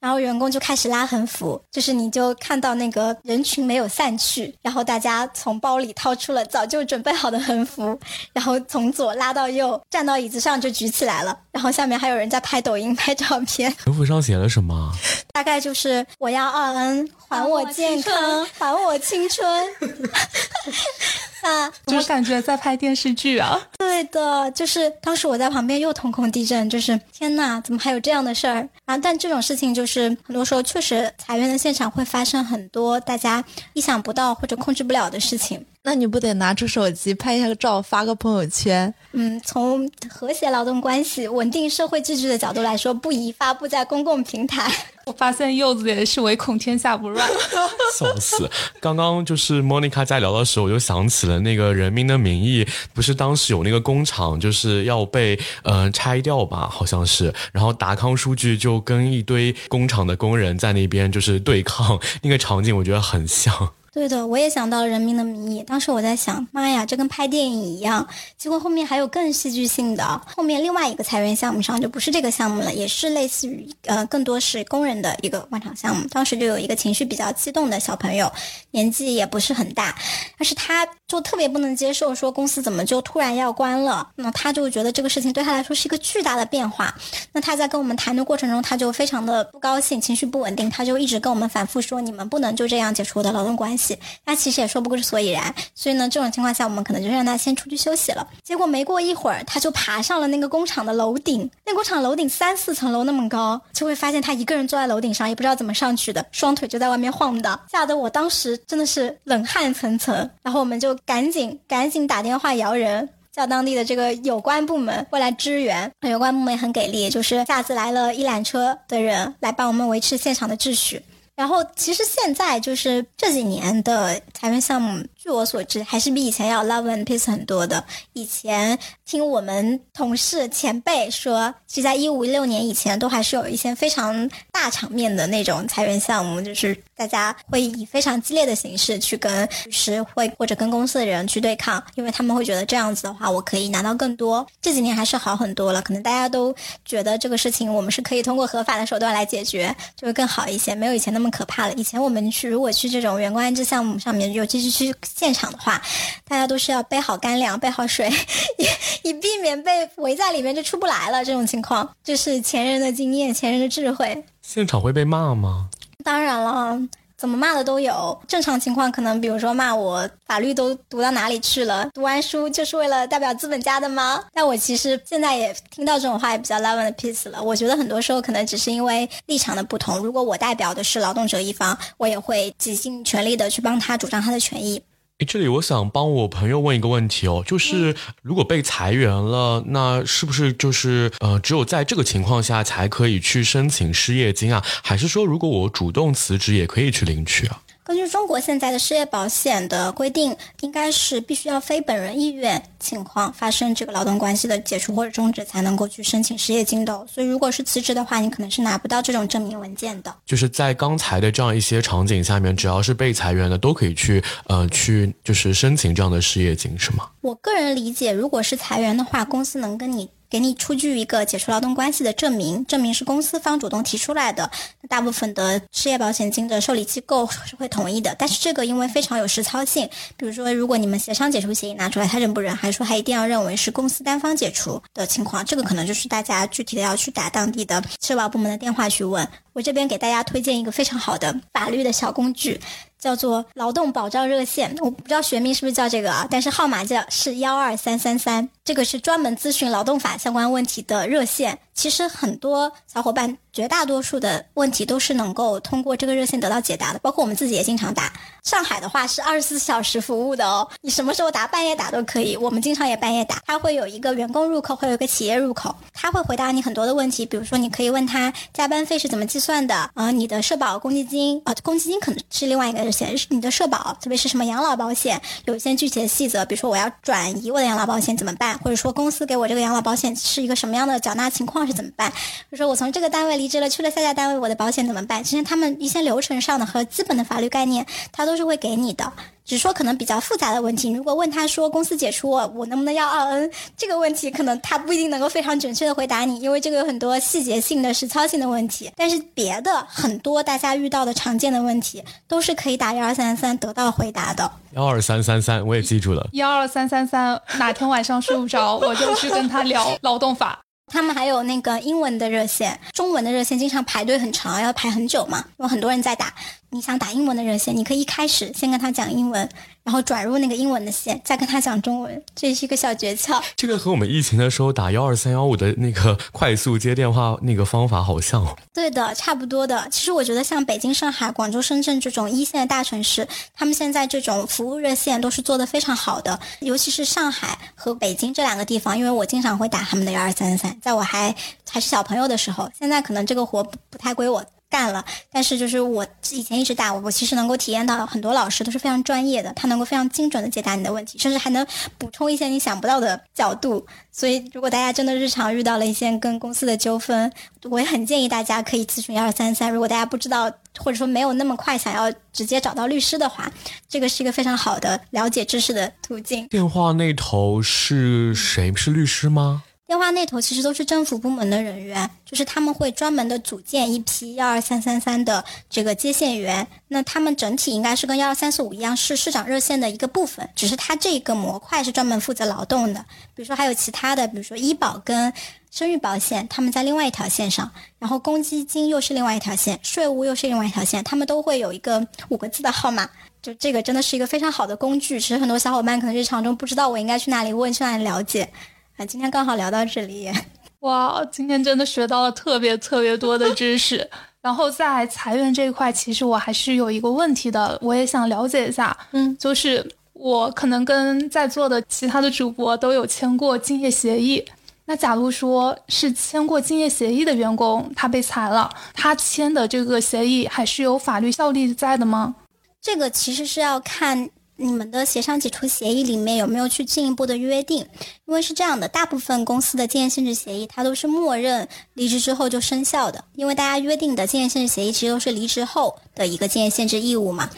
[0.00, 7.98] 然后员工就开始拉横幅，就是你就看到那个人群没有散去，然后大家从包里掏出了早就准备好的横幅，
[8.32, 13.74] 然后从左拉到右，站到椅子上就举起来了，然后下面还有人在拍抖音拍照片。
[13.84, 14.92] 横幅上写了什么？
[15.32, 19.46] 大概就是我要二 N，还我健康，还我青春。
[21.46, 23.60] 啊，我感觉在拍电视剧啊。
[23.78, 28.98] 对的，就是当时我在旁边又瞳孔地震，就是天呐，怎么还有这样的事儿啊？
[28.98, 35.64] 但这种事情就是很多时候确实裁员的现场会发生很多大家意想不到或者控制不了的事情。
[35.82, 38.92] 那你不得拿出手机拍一下个照，发个朋友圈？
[39.12, 44.70] 嗯，从和谐劳动关系、稳定社会秩序的角度来说，不宜发布在公共平台。
[45.06, 47.30] 我发现柚子也是唯恐天下不乱，
[47.96, 48.50] 笑死！
[48.80, 56.68] 刚刚就是莫妮卡在聊的时候，我就想起了那个《人民的名义》，不是当时有那个工厂就是要被嗯拆掉吧？
[56.68, 63.54] 好像是，然后达康书记就跟一堆工厂的工人在那边就是对抗， 那个场景我觉得很像。
[63.96, 65.62] 对的，我也想到了《人民的名义》。
[65.64, 68.06] 当时我在想，妈呀，这跟拍电影一样。
[68.36, 76.06] 结果后面还有更戏剧性的，后面另外一个裁员项目上就不是这个项目了，也是类似于呃，更多是工人的一个官场项目。
[76.10, 78.30] 当时就有一个情绪比较激动的小朋友，
[78.70, 79.96] 年纪也不是很大，
[80.36, 84.06] 但是他就特别不能接受说公司怎么就突然要关了。
[84.16, 86.94] 那他就觉得这个事情对他来说是一个巨大的变化。
[87.32, 93.85] 那他在跟我们谈的过程中，他就非常的不高兴，情绪不稳定，他就一直跟我们反复说：“你们不能就这样解除我的劳动关系。”
[94.24, 98.26] 他其实也说不过所以然，所以呢，这种情况下，我们可能就让他先出去休息了。
[98.42, 101.50] 结果没过一会儿，他就爬上了那个工厂的楼顶。
[101.66, 110.28] 那工厂楼顶三四层楼那么高，就会发现他一个人坐在楼顶上，也不知道怎么上去的，双腿就在外面晃荡，吓得我当时真的是冷汗涔涔。
[110.42, 115.90] 然后我们就赶紧赶紧打电话摇人，叫当地的这个有关部门过来支援。
[116.02, 121.02] 有关部门也很给力，就是下次来了一缆车的人来帮我们维持现场的秩序。
[121.36, 125.06] 然后，其实现在就是这几年的裁员项目。
[125.26, 127.82] 据我所知，还是比以前要 love and peace 很多的。
[128.12, 144.46] 以前听我们同事前辈说，其实在一五一六年以前，都还是有一些非常大场面的那种裁员项目，就是大家会以非常激烈的形式去跟律师会或者跟公司的人去对抗，因为他们会觉得这样子的话，我可以拿到更多。
[144.62, 151.74] 这几年还是好很多了，可能大家都觉得这个事情我们是可以通过合法的手段来解决，就会更好一些，没有以前那么可怕了。
[151.74, 154.94] 以前我们去如果去这种员工安置项目上面，尤其是去。
[155.16, 155.80] 现场的话，
[156.28, 158.06] 大家都是要备好干粮、备好水，
[158.58, 161.24] 以以避免被围在里面就出不来了。
[161.24, 164.22] 这种情况，这是前人的经验、前人的智慧。
[164.42, 165.70] 现场会被骂吗？
[166.04, 166.78] 当然了，
[167.16, 168.20] 怎么骂的都有。
[168.28, 174.22] 正常情况可能比如说骂我法律都读到哪里去了，读完书就是为了代表资本家的吗？
[174.34, 177.42] 但我其实现在也听到这种话也比较 love and peace 了。
[177.42, 179.98] 我觉得很多时候可能只是因为立场的不同。
[179.98, 184.82] 如果我代表的是劳动者一方，我也会竭尽全力的去帮他主张他的权益。
[185.18, 194.62] 诶，这里我想帮我朋友问一个问题哦，就是如果被裁员了，那是不是就是呃，只有在这个情况下才可以去申请失业金啊？
[194.82, 197.62] 还是说如果我主动辞职也可以去领取啊？
[197.86, 207.06] 根据中国现在的失业保险的规定，应该是必须要非本人意愿情况发生这个劳动关系的解除或者终止，才能够去申请失业金的。
[207.06, 210.12] 所以，如果是辞职的话，你可能是拿不到这种证明文件的。
[210.26, 217.08] 就是在刚才的这样一些场景下面，只要是被裁员的，都可以去呃去就是申请这样的失业金，是吗？
[217.20, 220.10] 我个人理解，如果是裁员的话，公司能跟你。
[220.28, 224.50] 给你出具一个解除劳动关系的证明，证明是公司方主动提出来的。
[224.80, 228.14] 那大部分的失业保险金的受理机构是会同意的。
[228.18, 239.26] 但是这个因为非常有实操性，比如说如果你们协商解除协议拿出来，他认不认，还是说他一定要认为是公司单方解除的情况，这个可能就是大家具体的要去打当地的社保部门的电话去问。
[239.52, 242.60] 我这边给大家推荐一个非常好的法律的小工具。
[243.06, 251.56] 叫做劳动保障热线，我不知道学名是不是叫这个啊，但是号码叫是幺二三三三，这个是专门咨询劳动法相关问题的热线。
[251.76, 258.10] 其实很多小伙伴，绝大多数的问题都是能够通过这个热线得到解答的，包括我们自己也经常打。
[258.42, 262.34] 上海的话是二十四小时服务的哦，你什么时候打，半夜打都可以。
[262.34, 281.65] 我们经常也半夜打，他会有一个员工入口，会有一个企业入口，他会回答你很多的问题，比如说你可以问他加班费是怎么计算的，啊，你的社保公积金，啊，公积金可能是另外一个热线，是你的社保，特别是什么养老保险，有一些具体的细则，比如说我要转移我的养老保险怎么办，或者说公司给我这个养老保险是一个什么样的缴纳情况。
[281.66, 282.12] 是怎么办？
[282.50, 285.22] 就说我从这个单位离职了，去了下家单位，我的保险怎么办？
[285.24, 289.12] 其实他们一些流程上的和基本的法律概念，他都是会给你的。
[289.44, 293.48] 只是说可能比较复杂的问题，如果问他说公司解除我，我能不能要二 N？
[293.76, 298.90] 这个问题可能他不一定能够非常准确的回答你，因为这个有很多细节性的实操性的问题。
[298.96, 304.50] 但是别的很多大家遇到的常见的问题，都是可以打幺二三三三得到回答的。
[304.72, 306.28] 幺二三三三，我也记住了。
[306.32, 310.65] 幺二三三三，哪天晚上睡不着，我就去跟他聊劳动法。
[310.92, 316.32] 他们还有那个英文的热线，中文的热线经常排队很长，要排很久嘛，有很多人在打。
[316.70, 319.48] 你想打英文的热线，你可以一开始先跟他讲英文，
[319.82, 323.42] 然后转入那个英文的线，再跟他讲中文，这是一个小诀窍。
[323.56, 328.44] 这个和我们疫情的时候打幺二三幺五的那个快速接电话那个方法好像。
[328.74, 329.88] 对的，差不多的。
[329.90, 336.38] 其实我觉得像北京、上海、广州、深圳这种一线的大城市，他们现在这种服务热线都是做的非常好的。
[336.60, 341.34] 尤其是上海和北京这两个地方，因为我经常会打他们的幺二三三三，在我还
[341.70, 344.44] 还是小朋友的时候，现在可能这个活不太归我。
[344.68, 351.64] 干了，但是就是我以前一直打，我其实能够体验到很多老师都是非常专业的，他能够非常精准的解答你的问题，甚至还能
[351.96, 353.86] 补充一些你想不到的角度。
[354.10, 357.30] 所以，如果大家真的日常遇到了一些跟公司的纠纷，
[357.70, 359.70] 我也很建议大家可以咨询幺二三三。
[359.70, 363.50] 如果大家不知道，或者说没有那么快想要直接找到律师的话，
[363.88, 366.48] 这个是一个非常好的了解知识的途径。
[366.48, 368.74] 电话那头是谁？
[368.74, 369.62] 是律师吗？
[369.86, 376.66] 电话那头其实都是政府部门的人员，就是他们会专门的组建一批幺二三三三的这个接线员。
[376.88, 382.98] 那他们整体应该是跟幺二三四五一样，是市长热线的一个部分，只是它这个模块是专门负责劳动的。
[383.32, 385.32] 比如说还有其他的，比如说医保跟
[385.70, 387.70] 生育保险，他们在另外一条线上，
[388.00, 393.08] 然后公积金又是另外一条线，税务又是另外一条线，他们都会有一个五个字的号码。
[393.40, 398.50] 就这个真的是一个非常好的工具，其实很多小伙伴可能日常中不知道我应该去哪里问，去哪里了解。
[398.96, 400.30] 啊，今天刚好聊到这里，
[400.80, 404.08] 哇，今天真的学到了特别特别多的知识。
[404.40, 408.96] 然后在裁员这一块，其实我还是有一个问题的，我也想了解一下。
[409.10, 414.42] 嗯，就是我可能跟在座的其他的主播都有签过竞业协议。
[414.86, 422.34] 那假如说是签过竞业协议的员工，他被裁了，他签的这个协议还是有法律效力在的吗？
[422.80, 424.30] 这个其实是要看。
[424.58, 427.86] 你们的协商解除协议里面有没有去进一步的约定？
[428.24, 437.50] 因为是这样的，大部分公司的竞业限制协议它都是默认离职之后就生效的，因为大家约定的竞业限制协议其实都是离职后的一个竞业限制义务嘛。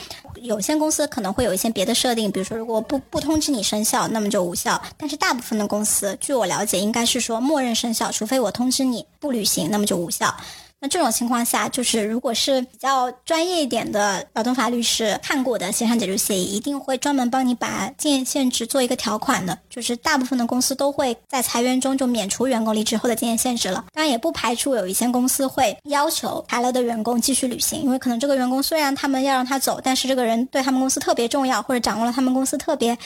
[0.42, 4.80] 有些公司可能会有一些别的设定，比如说如果不不通知你生效，那么就无效。
[4.96, 10.32] 但是大部分的公司，据我了解，应该是说默认生效，除非我通知你不履行，那么就无效。
[10.81, 19.59] 那这种情况下，就是如果是比较专业一点的劳动法律师看过的协商解除协议，一定会专门帮你把经验限制做一个条款的。
[19.69, 23.85] 就是大部分的公司都会在裁员中就免除员工离职后的经验限制了。
[23.93, 32.97] 当然，也不排除有一些公司会要求裁了的员工继续履行，因为可能这个员工虽然他们要让他走，但是这个人对他们公司特别重要，或者掌握了他们公司特别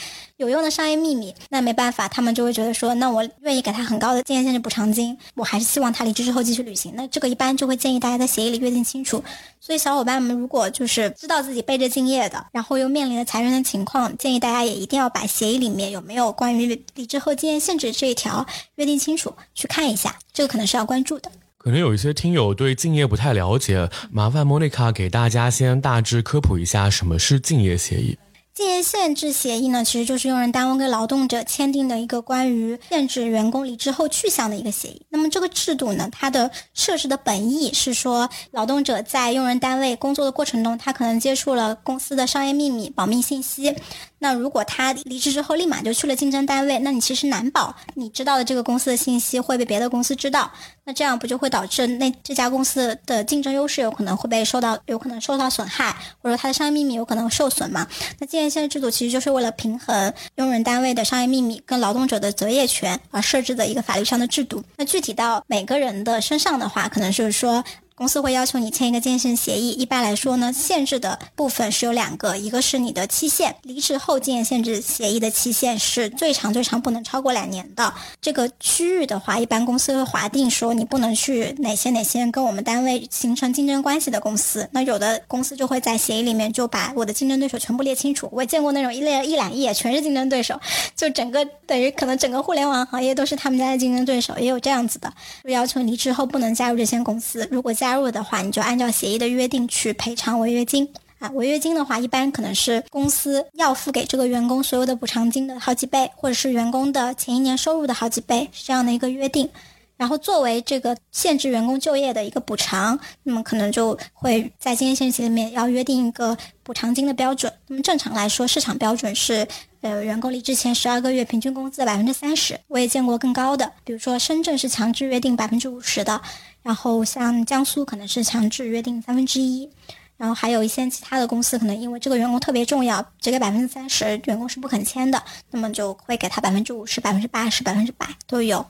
[0.43, 6.91] 有用的商业秘密，那没办法，他们就会觉得说，那我愿意给他很高的经验限制补偿金，我还是希望他离职之后继续履行。
[6.95, 9.23] 那这个一般就会建议大家在协议里约定清楚。
[9.61, 21.31] 所以小伙伴们如果就是知道自己背着敬业的，然后又面临着裁员的情况，建议大家也一定要把协议里面有没有关于离职后经验限制这一条约定清楚，去看一下，这个可能是要关注的。
[21.57, 28.17] 可能有一些听友对敬业不太了解，麻烦莫妮卡给大家先大致科普一下什么是敬业协议。
[28.55, 35.01] 禁业限制协议呢，其实就是用人单位跟劳动者签订的一个关于限制员工离职后去向的一个协议。
[35.09, 43.75] 那么这个制度呢，它的设置的本意是说，劳动者在用人单位工作的过程中，他可能接触了公司的商业秘密、保密信息。
[44.23, 50.49] 那如果他离职之后立马就去了竞争单位，那你其实难保你知道的这个公司的信息会被别的公司知道。
[50.85, 57.85] 那这样不就会导致那这家公司的竞争优势有可能会被受到有可能受到损害，或者说它的商业秘密有可能受损嘛？
[58.19, 64.63] 那禁业限制制度其实就是为了平衡用人单位的商业秘密跟劳动者的择业权而设置的一个法律上的制度。
[64.77, 67.61] 那具体到每个人的身上的话，可能就是说。
[67.95, 69.69] 公司会要求你签一个建限协议。
[69.71, 77.93] 一般来说呢，限制的部分是有两个，一个是你的期限，离职后建限制协议的期限是最长最长不能超过两年的。
[78.19, 84.67] 这个区域的话，一般公司会划定说你不能去哪些哪些跟我们单位形成竞争关系的公司。
[84.71, 88.27] 那有的公司就会在协议里面就把我的竞争对手全部列清楚。
[88.31, 90.59] 我也见过那种一列一两页全是竞争对手，
[90.95, 95.13] 就整个等于可能整个互联网行业都是他们家的竞争对手，也有这样子的，
[95.43, 97.47] 就要求离职后不能加入这些公司。
[97.51, 100.87] 如果加入的话，你就按照协议的约定去赔偿违约金
[101.19, 101.29] 啊。
[101.31, 109.49] 违约金的话，一般可能是公司要付给这个员工所有的补偿金的好几倍，或者是员工的前一年收入的好几倍，是这样的一个约定。
[109.97, 117.51] 然后作为这个限制员工就业的一个补偿，那么可能就会在经验限制里面要约定一个补偿金的标准。
[117.67, 119.45] 那么正常来说，市场标准是。
[119.83, 126.21] 呃，员工离职前十二个月平均工资的百分之三十，我也见过更高的，比如说深圳是强制约定百分之五十的，
[126.63, 129.69] 然后像江苏可能是强制约定三分之一，
[130.17, 138.65] 然后还有一些其他的公司可能因为这个员工特别重要，只给百分之三十，员工是不肯签的，那么就会给他百分之五十、百分之八十、百分之百都有。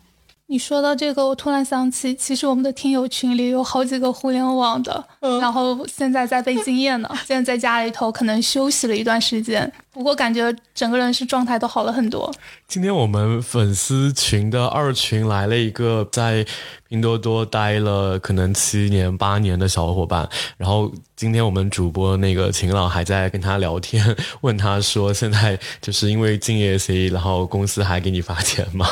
[0.48, 5.04] 你说到这个，我突然想起，其实我们的听友群里有好几个互联网的，
[5.42, 7.10] 然后现在在背经验呢。
[7.26, 12.32] 现在在家里头可能休息了一段时间，不过感觉整个人是状态都好了很多。
[12.68, 16.46] 今天我们粉丝群的二群来了一个在
[16.90, 28.88] 拼多多待了可能七年八年的小伙伴，然后今天我们主播那个秦朗还在跟他聊天， 问他说现在就是因为敬业协议，然后公司还给你发钱吗？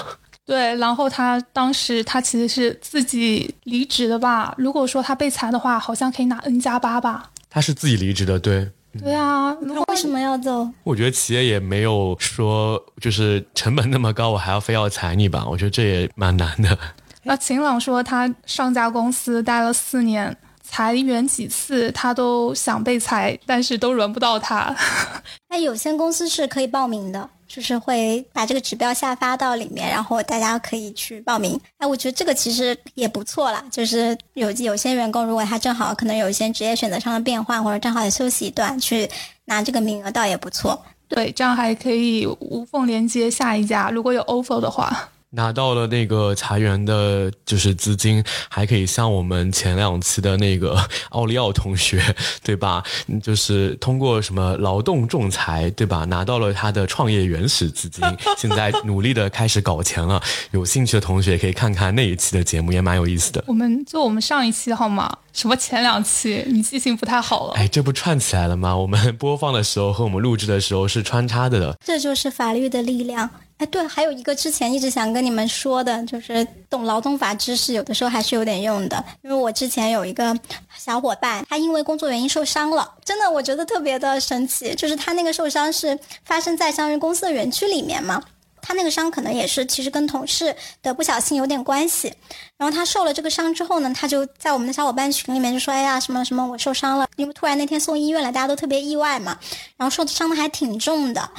[0.52, 4.54] 对，然后他当时他其实是自己离职的吧？
[4.58, 7.30] 如果说他被裁的话，好像可以拿 N 加八吧？
[7.50, 8.70] 他是自己离职的，对。
[9.02, 10.70] 对啊，那为什么要走？
[10.84, 15.46] 我觉得企业也没有说就是成本那么高，我还要非要裁你吧？
[15.50, 16.78] 我觉得这也蛮难的。
[17.24, 24.76] 那秦朗说他上家公司待了四年，裁员几次他都想被裁，但是都轮不到他。
[25.48, 27.30] 那有限公司是可以报名的。
[27.54, 31.60] 就是会把这个指标下发到里面，然后大家可以去报名。
[31.80, 33.62] 哎，我觉得这个其实也不错啦。
[33.70, 39.10] 就是有有些员工，如果他正好可能有一些职业选择上的变化，或者正好也休息一段，去
[39.44, 40.82] 拿这个名额倒也不错。
[41.10, 45.10] 对，这样还可以无缝连接下一家，如果有 offer 的话。
[45.32, 50.78] 拿到了那个茶园的，就是资金，还可以像我们前两期的那个
[51.12, 52.04] 奥利奥同学，
[52.44, 52.84] 对吧？
[53.24, 56.04] 就是通过什么劳动仲裁，对吧？
[56.06, 58.04] 拿到了他的创业原始资金，
[58.38, 60.22] 现在努力的开始搞钱了。
[60.52, 63.44] 有兴趣的同学可以看看那一期的节目，也蛮有意思的。
[63.48, 65.10] 我们就我们上一期好吗？
[65.32, 66.44] 什么前两期？
[66.48, 67.54] 你记性不太好了。
[67.54, 68.76] 哎，这不串起来了吗？
[68.76, 71.78] 我们播放的时候和我们录制的时候是穿插的的。
[71.86, 73.30] 这就是法律的力量。
[73.62, 79.06] 哎，对，还有一个之前一直想跟你们说的，就是懂劳动法知识，有的时候还是有点用的。
[79.22, 80.36] 因为我之前有一个
[80.76, 84.74] 小伙伴，他因为工作原因受伤了，真的我觉得特别的神奇。
[84.74, 85.96] 就是他那个受伤是
[86.26, 88.24] 发生在相当于公司的园区里面嘛，
[88.64, 92.12] 他那个伤可能也是其实跟同事的不小心有点关系。
[92.58, 99.38] 然后他受了这个伤之后呢，他就在我们的小伙伴群里面就说：“哎呀，什么什么，我受伤了。”因为突然那天送医院了，大家都特别意外嘛。
[99.78, 101.30] 然后受伤的还挺重的。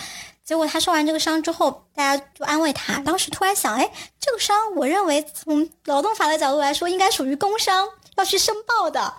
[0.45, 2.99] 结果他受完这个伤之后，大家就安慰他。
[3.01, 9.15] 当时突然想，哎，这个伤，我认为从劳动法的角度来说，应该属于工伤，要去申报的。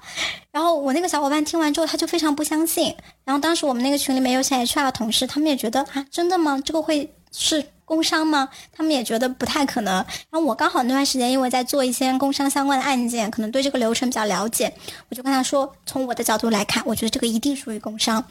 [0.52, 2.96] 然后我那个小伙伴听完之后，他就非常不相信。
[3.24, 6.62] 然后当时我们那个群里面有些 HR 的同事，他们也觉得啊，真的吗？
[6.64, 8.50] 这个会是工伤吗？
[8.74, 9.94] 他们也觉得不太可能。
[9.96, 14.72] 然后我刚好那段时间因为在做一些工伤相关的案件，可能对这个流程比较了解，
[15.10, 18.24] 我就跟他说，从我的角度来看，我觉得这个一定属于工伤。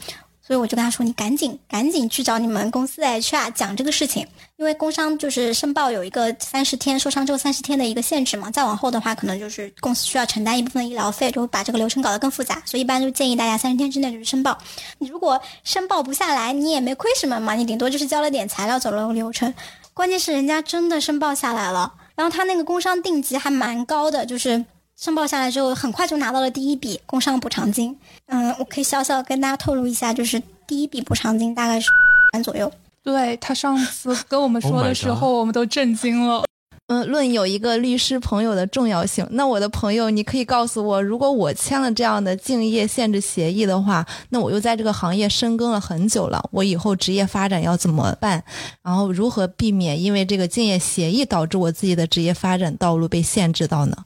[0.45, 4.26] 所以我就跟他说：“你赶紧赶紧去找你们公司的 HR 讲这个事情，
[4.57, 12.61] 因为工伤就是申报有一个三十天受伤之后三十天的一个限制嘛，再往后的话，可能就是公司需要承担一部分医疗费，就会把这个流程搞得更复杂。
[12.64, 14.59] 所以一般就建议大家三十天之内就去申报。
[14.99, 19.55] 你如果申报不下来，你也没亏什么嘛，你顶多就是交了点材料走了个流程。
[19.95, 24.64] 关键是人家真的申报下来了，然后他那个工伤定级还蛮高的，就是。”
[24.99, 27.97] 申报下来之后，很快就拿到了第一笔工伤补偿金。
[28.26, 31.90] 嗯，我可以小小跟大家透露一下，就是第一笔补偿金大概是
[32.34, 32.70] 万左右。
[33.03, 36.45] 对他上次跟我们 说的时候，我们都震惊了。
[36.88, 48.43] 嗯，论有一个律师朋友的重要性，那我的朋友，你可以告诉我，如果我签了这样的竞业限制协议的话，那我又在这个行业深耕了很久了，我以后职业发展要怎么办？
[48.82, 53.97] 然后如何避免因为这个竞业协议导致我自己的职业发展道路被限制到呢？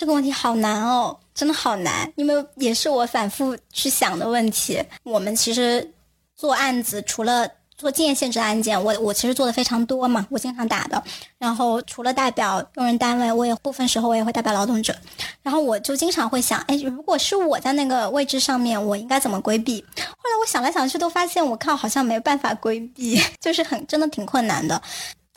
[0.00, 4.82] 这个问题好难哦，真的好难，因为也是我反复去想的问题。
[5.02, 5.92] 我们其实
[6.34, 7.46] 做案子，除了
[7.76, 11.04] 做竞业限制案件，我我其实做的非常多嘛，我经常打的。
[11.36, 14.96] 然后除了代表用人单位，我也部分时候我也会代表劳动者。
[15.42, 19.84] 然后我就经常会想，哎，如果是我在那个位置上面，我应该怎么规避？
[19.98, 24.80] 后来我想来想去，都发现我靠，好像没办法规避， 就是很真的挺困难的。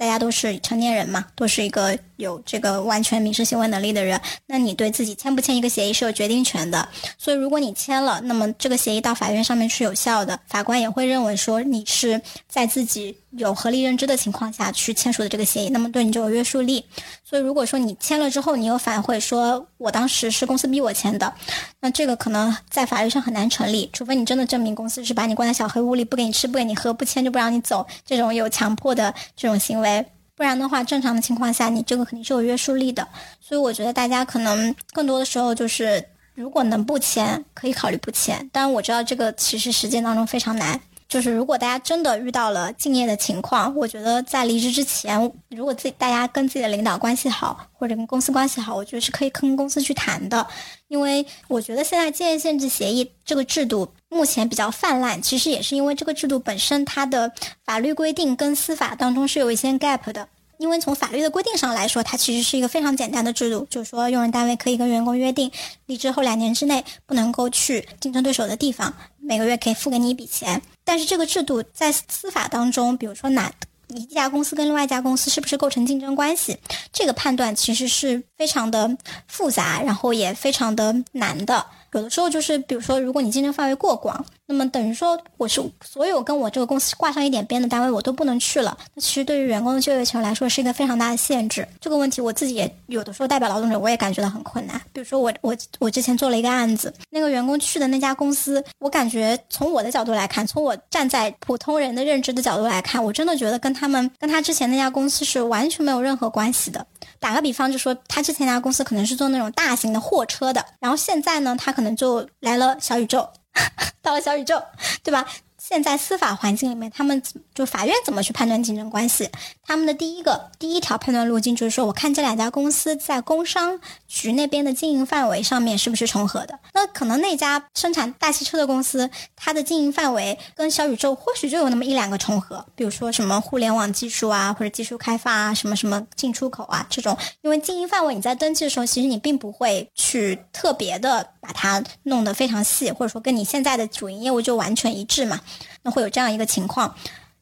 [0.04, 4.20] 大家都是成年人嘛，都是一个有这个完全民事行为能力的人。
[4.48, 6.86] 那你对自己签不签一个协议是有决定权的。
[7.18, 16.86] 所以如果你签了，那么这个协议到法院上面是有效的，法官也会认为说你是在自己有合理认知的情况下去签署的这个协议，那么对你就有约束力。
[17.24, 21.34] 所以如果说你签了之后，你有反悔说我当时是公司逼我签的，
[21.80, 30.06] 那这个可能在法律上很难成立，除非你真的证明公司是把你关在小黑屋里，不给你吃，不给你喝，不签就不让你走，这种有强迫的这种行为。
[30.36, 33.08] 不然的话，正常的情况下，你这个肯定是有约束力的。
[33.40, 36.04] 所以我觉得大家可能更多的时候就是，
[36.34, 38.50] 如果能不签，可以考虑不签。
[38.52, 40.80] 当然我知道这个其实实践当中非常难。
[41.14, 50.48] 就是如果大家真的遇到了敬业的情况，我觉得在离职之前，如果自己大家跟自己的领导关系好，或者跟公司关系好，我觉得是可以跟公司去谈的。
[50.88, 57.32] 因为我觉得现在竞业限制协议这个制度目前比较泛滥，其实也是因为这个制度本身它的
[57.64, 60.28] 法律规定跟司法当中是有一些 gap 的。
[60.58, 65.52] 因为从法律的规定上来说，它其实是一个非常简单的制度，就是说用人单位可以跟员工约定，
[65.86, 68.94] 离职后两年之内不能够去竞争对手的地方，
[69.24, 70.62] 每个月可以付给你一笔钱。
[70.84, 73.52] 但是这个制度在司法当中，比如说哪
[73.88, 76.58] 一家公司跟另外一家公司是不是构成竞争关系，
[76.92, 78.98] 这个判断其实是非常的
[79.28, 81.66] 复杂，然后也非常的难的。
[81.94, 88.78] 有的时候就是，比如说，如果你竞争范围过广，那么等于说我是所有跟我这个公司挂上一点边的单位，我都不能去了。
[88.94, 91.68] 那其实对于员工的就业权来说，是一个非常大的限制。
[91.80, 94.80] 这个问题我自己也有的时候代表劳动者，我也感觉到很困难。
[94.92, 106.86] 比如说我我我之前做了一个案子，那个员工去的那家公司，我感觉从我的角度来看，从我站在普通人的认知的角度来看，我真的觉得跟他们跟他之前那家公司是完全没有任何关系的。
[107.20, 113.30] 打个比方，就说他之前那家公司可能是做那种大型的货车的，然后现在呢，他可能就来了小宇宙，
[114.02, 114.62] 到了小宇宙，
[115.04, 115.26] 对吧？
[115.66, 117.24] 现在司法环境里面，他们
[117.56, 119.30] 就法院怎么去判断竞争关系？
[119.66, 126.60] 他们的第一个第一条判断路径就是说，我看这两家公司在工商局那边的经营范围上面是不是重合的？
[126.74, 137.18] 那可能那家生产大汽车的公司，它的经营范围跟小宇宙或许就有那么一两个重合，比如说什么互联网技术啊，或者技术开发啊，什么什么进出口啊这种。
[137.42, 145.40] 因为经营范围你在登记的时候，其实你并不会去特别的把它弄得非常细，或者说跟你现在的主营业务就完全一致嘛。
[145.82, 146.96] 那会有这样一个情况，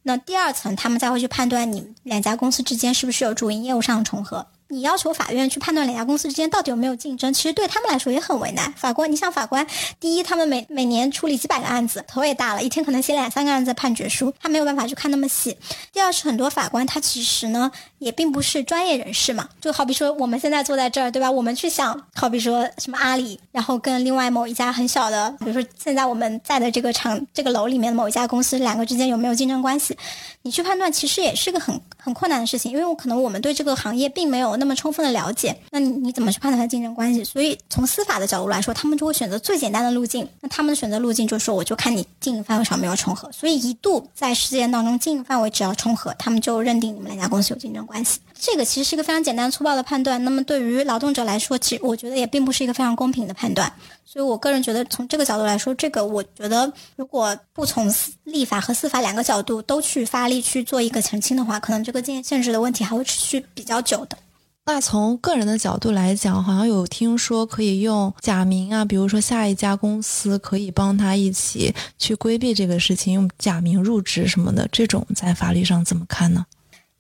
[0.04, 4.48] 那第二层他们再会去判断你两家公司之间是不是有主营业务上的重合。
[4.70, 8.72] 你要求法院去判断两家公司之间到底有没有竞争，其实对他们来说也很为难。
[8.72, 9.68] 法官，你想法官，
[10.00, 15.58] 第一，他们每每年处理几百个案子，头也大了，一天可能写两三个案子判决书，他没有办法去看那么细。
[15.92, 17.70] 第二是很多法官他其实呢
[18.02, 21.30] 也并不是专业人士嘛，就好比说我们现在坐在这儿，对吧？
[21.30, 29.96] 我们去想，好比说什么阿里，然后跟另外某一家很小的，比如说现在我们在的这个厂这个楼里面的某一家公司，两个之间有没有竞争关系？
[30.44, 34.58] 你去判断其实也是个很很困难的事情，因为我可能我们对这个行业并没有。
[34.58, 37.24] 那么充分的了解，那你你怎么去判断它竞争关系？
[37.24, 40.28] 所以从司法的角度来说，他们就会选择最简单的路径。
[40.40, 43.32] 那他们的选择路径就是说，我就看你经营范围上没有重合。
[43.32, 47.88] 所以一度在事件当中，经营范围只要重合，他们就认定你们两家公司有竞争。
[47.92, 50.24] 关系这个其实是一个非常简单粗暴的判断。
[50.24, 53.72] 那么对于劳动者来说，其实我觉得也并不是一个非常公平的判断。
[54.06, 64.18] 所以我个人觉得，从这个角度来说，这个我觉得如果不从立法和司法两个角度都去发力去做一个澄清的话，可能这个禁限制的问题还会持续比较久的。
[64.64, 76.46] 那从个人的角度来讲，好像有听说可以用假名啊，比如说下一家公司可以帮他一起去规避这个事情，用假名入职什么的，这种在法律上怎么看呢？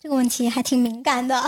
[0.01, 1.39] 这个问题还挺敏感的。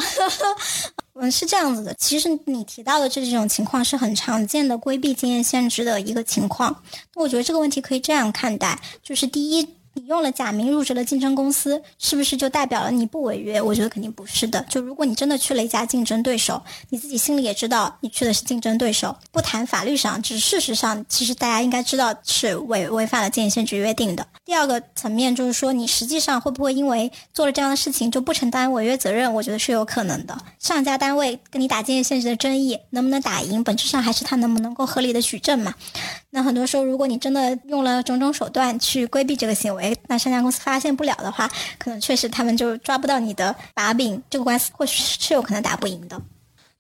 [1.16, 6.84] 嗯，是这样子的，其实你提到的这几种情况是很常见的规避经验限制的一个情况。
[7.16, 9.68] 我觉得这个问题可以这样看待，就是第一。
[9.96, 13.62] 你用了假名入职了竞争公司，是不是就代表了你不违约？
[13.62, 14.64] 我觉得肯定不是的。
[14.68, 24.26] 就如果你真的去了一家竞争对手，你自己心里也知道你去的是竞争对手，不谈法律上，只是事实上，其实大家应该知道是违违反了竞业限制约定的。
[24.46, 29.34] 第二个层面就是说，你实际上会不会因为做了这样的事情就不承担违约责任？
[29.34, 30.38] 我觉得是有可能的。
[30.60, 35.74] 上家单位跟你打竞业限制的争议能不能打赢，本质上还是他能不能够合理的举证嘛。
[36.36, 46.20] 那很多时候，如果你真的用了种种手段去规避这个行为，那上家公司发现不了的话，可能确实他们就抓不到你的把柄，这个官司或许是有可能打不赢的。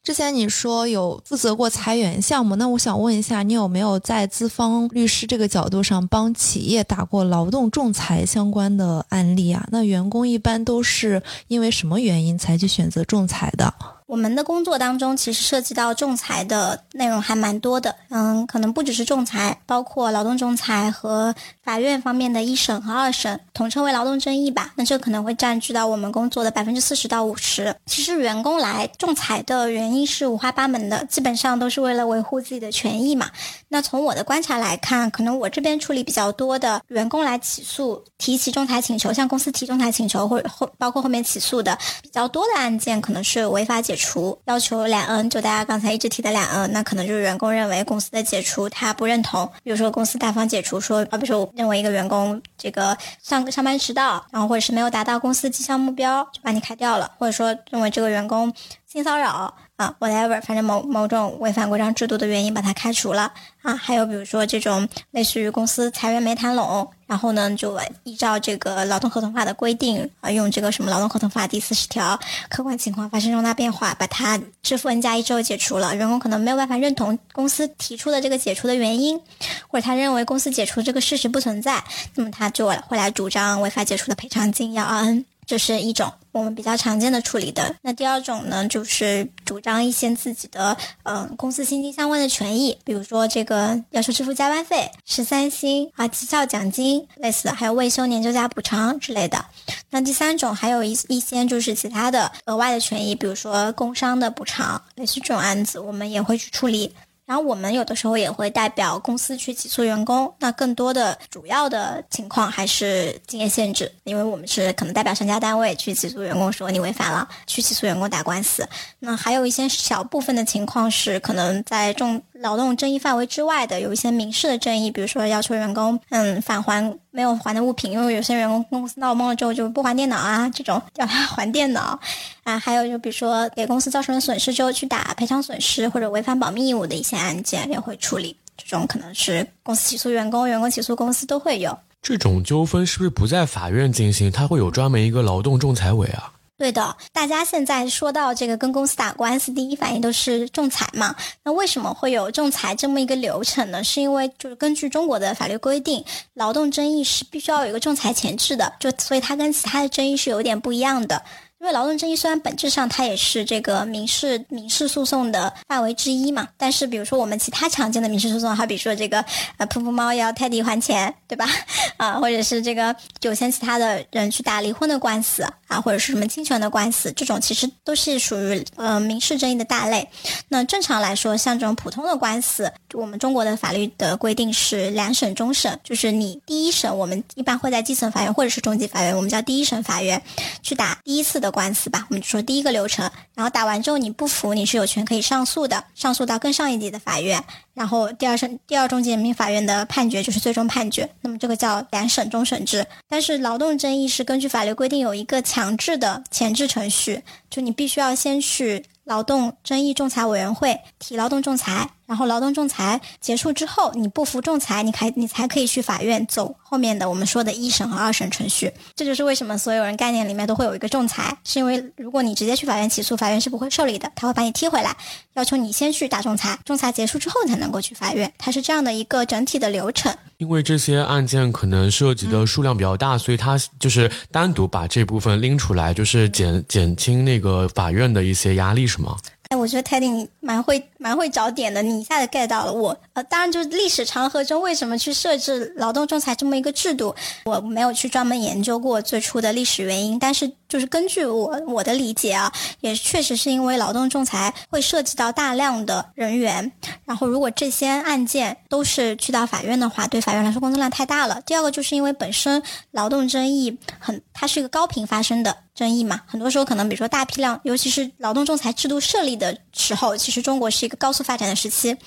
[0.01, 9.65] 之前你说有负责过裁员项目，那我想问一下，你有没有在资方律师这个角度上帮企业打过劳动仲裁相关的案例啊？
[9.71, 13.71] 那员工一般都是因为什么原因才去选择仲裁的？
[14.05, 17.95] 我们的工作当中，其实涉及到仲裁的内容还蛮多的。
[18.09, 21.33] 嗯，可能不只是仲裁，包括劳动仲裁和
[21.63, 24.71] 法院方面的一审和二审，统称为劳动争议吧。
[24.75, 27.75] 那这可能会占据到我们工作的百分之四十到五十。
[27.85, 33.29] 其实员工来仲裁的原因是五花八门的，基本上都是为了维护自己的权益嘛。
[33.69, 44.03] 那从我的观察来看，可能我这边处理比较多的员工来起诉、提起仲裁请求，向公司提仲裁请求，或者后包括后面起诉的比较多的案件，可能是违法解解。
[44.03, 58.53] 除要求两 N，就大家刚才一直提的两 N，那可能就是员工认为公司的解除他不认同，比如说公司大方解除，说啊，比如说我认为一个员工这个上上班迟到，然后或者是没有达到公司绩效目标，就把你开掉了，或者说认为这个员工
[58.85, 59.53] 性骚扰。
[59.75, 63.33] 啊，whatever，反正某某种违反规章制度的原因把他开除了
[63.63, 63.75] 啊。
[63.75, 75.95] 还有比如说这种类似于公司裁员没谈拢，然后呢就依照这个劳动合同法的规定啊，用这个什么劳动合同法第四十条，客观情况发生重大变化，把他支付 N 加一之后解除了。
[75.95, 79.21] 员工可能没有办法认同公司提出的这个解除的原因，
[79.67, 81.83] 或者他认为公司解除这个事实不存在，
[82.15, 85.23] 那么他就会来主张违法解除的赔偿金要 N。
[85.45, 87.75] 这是一种我们比较常见的处理的。
[87.81, 99.45] 那第二种呢，就是主张一些自己的嗯公司薪金相关的权益，比如说这个要求支付加班费、十三薪啊、绩效奖金类似的，还有未休年休假补偿之类的。
[99.89, 106.93] 那第三种还有一一些就是其他的额外的权益，比如说工伤的补偿，类似这种案子，我们也会去处理。
[107.33, 118.69] 然后我们有的时候也会代表公司去起诉员工，那更多的主要的情况还是竞业限制，因为我们是可能代表商家单位去起诉员工，说你违反了，去起诉员工打官司。
[118.99, 131.97] 那还有一些小部分的情况是可能在重劳动争议范围之外的，有一些民事的争议，比如说要求员工嗯返还没有还的物品，因为有些员工公司闹崩了之后就不还电脑啊，这种叫他 还电脑
[132.43, 141.75] 啊，还有就比如说给公司造成了损失之后去打赔偿损失或者违反保密义务的一些案件也会处理，这种可能是公司起诉员工，员工起诉公司都会有。
[142.01, 146.29] 这种纠纷是不是不在法院进行，它会有专门一个劳动仲裁委啊？
[146.55, 151.15] 对的，大家现在说到这个跟公司打官司，第一反应都是仲裁嘛。
[151.43, 153.83] 那为什么会有仲裁这么一个流程呢？
[153.83, 161.21] 是因为就是根据中国的法律规定，劳动争议是必须要有一个仲裁前置的，就所以它跟其他的争议是有点不一样的。
[161.59, 169.23] 因为劳动争议虽然本质上它也是这个民事民事诉讼的范围之一嘛，但是比如说我们其他常见的民事诉讼，好比说这个
[169.55, 171.47] 呃噗噗猫要泰迪还钱，对吧？
[171.95, 175.41] 啊，或者是这个有些其他的人去打离婚的官司
[175.79, 180.09] 或者是什么侵权的官司，这种其实都是属于呃民事争议的大类。
[180.49, 190.21] 那正常来说，像这种普通的官司，我们中国的法律的规定是两审终审，就是你第一审我们一般会在基层法院或者是中级法院，我们叫第一审法院
[190.61, 191.53] 去打第一次的。
[191.53, 197.43] 官司吧，我们就说第一个流程，然后打完之后你不服，你是有权可以上诉的，上诉到更上一级的法院，
[197.73, 202.85] 然后第二审第二中级人民法院的判决就是最终判决，那么这个叫两审终审制。
[203.09, 218.71] 但是劳动争议是根据法律规定有一个强制的前置程序，就你必须要先去劳动争议仲裁委员会提劳动仲裁，然后劳动仲裁结束之后，你不服仲裁，你还你才可以去法院走后面的我们说的一审和二审程序。
[218.95, 224.95] 这就是为什么所有人概念里面都会有一个仲裁，是因为如果你直接去法院起诉，法院是不会受理的，他会把你踢回来，
[225.33, 230.15] 要求你先去打仲裁，仲裁结束之后才能够去法院，它是这样的一个整体的流程。
[230.37, 239.17] 因为这些案件可能涉及的数量比较大，所以他就是单独把这部分拎出来，就是减减轻那个法院的一些压力，是吗？
[239.49, 242.97] 哎，我觉得 Teddy 你蛮会蛮会找点的，你一下子 get 到了我。
[243.11, 252.49] 呃，当然就是历史长河中为什么去设置劳动仲裁这么一个制度，我没有去专门研究过最初的历史原因，但是就是根据我我的理解啊，
[252.79, 256.71] 也确实是因为劳动仲裁会涉及到大量的人员，
[257.03, 261.41] 然后如果这些案件都是去到法院的话，对法院来说工作量太大了。
[261.45, 265.57] 第二个就是因为本身劳动争议很，它是一个高频发生的。
[265.73, 271.97] 争议嘛，很多时候可能，比如说大批量，尤其是劳动仲裁制度设立的时候，其实中国是一个高速发展的时期。